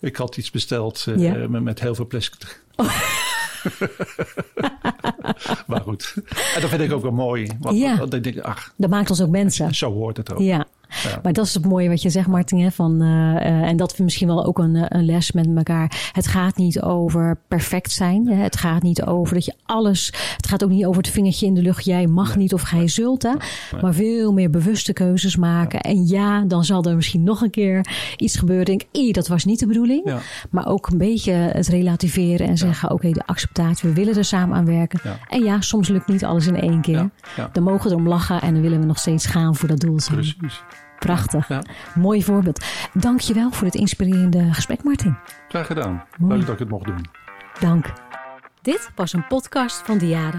Ik 0.00 0.16
had 0.16 0.36
iets 0.36 0.50
besteld 0.50 1.06
uh, 1.08 1.46
met, 1.46 1.62
met 1.62 1.80
heel 1.80 1.94
veel 1.94 2.06
plastic. 2.06 2.62
Oh. 2.76 3.29
maar 5.66 5.80
goed. 5.80 6.14
En 6.54 6.60
dat 6.60 6.70
vind 6.70 6.82
ik 6.82 6.92
ook 6.92 7.02
wel 7.02 7.12
mooi. 7.12 7.50
Want, 7.60 7.78
ja. 7.78 8.06
dat, 8.06 8.42
ach, 8.42 8.72
dat 8.76 8.90
maakt 8.90 9.10
ons 9.10 9.22
ook 9.22 9.30
mensen. 9.30 9.74
Zo 9.74 9.92
hoort 9.92 10.16
het 10.16 10.32
ook. 10.32 10.40
Ja. 10.40 10.66
Maar 11.22 11.32
dat 11.32 11.46
is 11.46 11.54
het 11.54 11.64
mooie 11.64 11.88
wat 11.88 12.02
je 12.02 12.10
zegt, 12.10 12.26
Martin. 12.26 12.60
Hè, 12.60 12.70
van, 12.70 13.02
uh, 13.02 13.68
en 13.68 13.76
dat 13.76 13.96
we 13.96 14.02
misschien 14.02 14.26
wel 14.26 14.44
ook 14.44 14.58
een, 14.58 14.76
eh, 14.76 14.84
een 14.88 15.04
les 15.04 15.32
met 15.32 15.48
elkaar. 15.56 16.10
Het 16.12 16.26
gaat 16.26 16.56
niet 16.56 16.82
over 16.82 17.38
perfect 17.48 17.92
zijn. 17.92 18.28
Hè. 18.28 18.34
Het 18.34 18.56
gaat 18.56 18.82
niet 18.82 19.02
over 19.02 19.34
dat 19.34 19.44
je 19.44 19.54
alles. 19.64 20.12
Het 20.36 20.48
gaat 20.48 20.64
ook 20.64 20.70
niet 20.70 20.84
over 20.84 21.02
het 21.02 21.10
vingertje 21.10 21.46
in 21.46 21.54
de 21.54 21.62
lucht. 21.62 21.84
Jij 21.84 22.06
mag 22.06 22.36
niet 22.36 22.54
of 22.54 22.62
gij 22.62 22.88
zult. 22.88 23.22
Hè. 23.22 23.32
Maar 23.80 23.94
veel 23.94 24.32
meer 24.32 24.50
bewuste 24.50 24.92
keuzes 24.92 25.36
maken. 25.36 25.80
En 25.80 26.06
ja, 26.06 26.44
dan 26.44 26.64
zal 26.64 26.84
er 26.84 26.96
misschien 26.96 27.22
nog 27.22 27.40
een 27.40 27.50
keer 27.50 27.86
iets 28.16 28.36
gebeuren. 28.36 28.64
Denk, 28.64 28.82
ik, 28.92 29.14
dat 29.14 29.28
was 29.28 29.44
niet 29.44 29.58
de 29.58 29.66
bedoeling. 29.66 30.00
Ja. 30.04 30.18
Maar 30.50 30.66
ook 30.66 30.86
een 30.86 30.98
beetje 30.98 31.32
het 31.32 31.68
relativeren 31.68 32.46
en 32.48 32.58
zeggen: 32.58 32.90
oké, 32.90 33.10
de 33.10 33.26
acceptatie, 33.26 33.88
we 33.88 33.94
willen 33.94 34.16
er 34.16 34.24
samen 34.24 34.56
aan 34.56 34.66
werken. 34.66 35.00
En 35.28 35.42
ja, 35.42 35.60
soms 35.60 35.88
lukt 35.88 36.08
niet 36.08 36.24
alles 36.24 36.46
in 36.46 36.56
één 36.56 36.80
keer. 36.80 37.10
Dan 37.52 37.62
mogen 37.62 37.84
we 37.84 37.90
erom 37.90 38.08
lachen 38.08 38.40
en 38.40 38.52
dan 38.52 38.62
willen 38.62 38.80
we 38.80 38.86
nog 38.86 38.98
steeds 38.98 39.26
gaan 39.26 39.56
voor 39.56 39.68
dat 39.68 39.80
doel. 39.80 39.98
Precies. 40.10 40.62
Prachtig. 41.00 41.48
Ja. 41.48 41.62
Mooi 41.94 42.24
voorbeeld. 42.24 42.64
Dankjewel 42.92 43.50
voor 43.50 43.66
het 43.66 43.74
inspirerende 43.74 44.52
gesprek, 44.52 44.82
Martin. 44.82 45.16
Graag 45.48 45.66
gedaan. 45.66 46.04
Mooi. 46.18 46.36
Leuk 46.36 46.46
dat 46.46 46.54
ik 46.54 46.60
het 46.60 46.68
mocht 46.68 46.84
doen. 46.84 47.06
Dank. 47.60 47.92
Dit 48.62 48.90
was 48.94 49.12
een 49.12 49.26
podcast 49.26 49.82
van 49.84 49.98
Diade. 49.98 50.38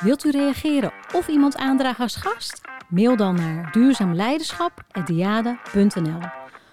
Wilt 0.00 0.24
u 0.24 0.30
reageren 0.30 0.92
of 1.12 1.28
iemand 1.28 1.56
aandragen 1.56 2.02
als 2.02 2.16
gast? 2.16 2.60
Mail 2.88 3.16
dan 3.16 3.34
naar 3.34 3.72
duurzaamleiderschap.diade.nl 3.72 6.20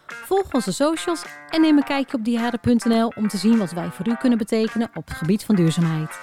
Volg 0.06 0.54
onze 0.54 0.74
socials 0.74 1.24
en 1.50 1.62
neem 1.62 1.78
een 1.78 1.84
kijkje 1.84 2.18
op 2.18 2.26
diade.nl 2.26 3.12
om 3.16 3.28
te 3.28 3.38
zien 3.38 3.58
wat 3.58 3.72
wij 3.72 3.90
voor 3.90 4.08
u 4.08 4.16
kunnen 4.16 4.38
betekenen 4.38 4.90
op 4.94 5.08
het 5.08 5.18
gebied 5.18 5.44
van 5.44 5.56
duurzaamheid. 5.56 6.20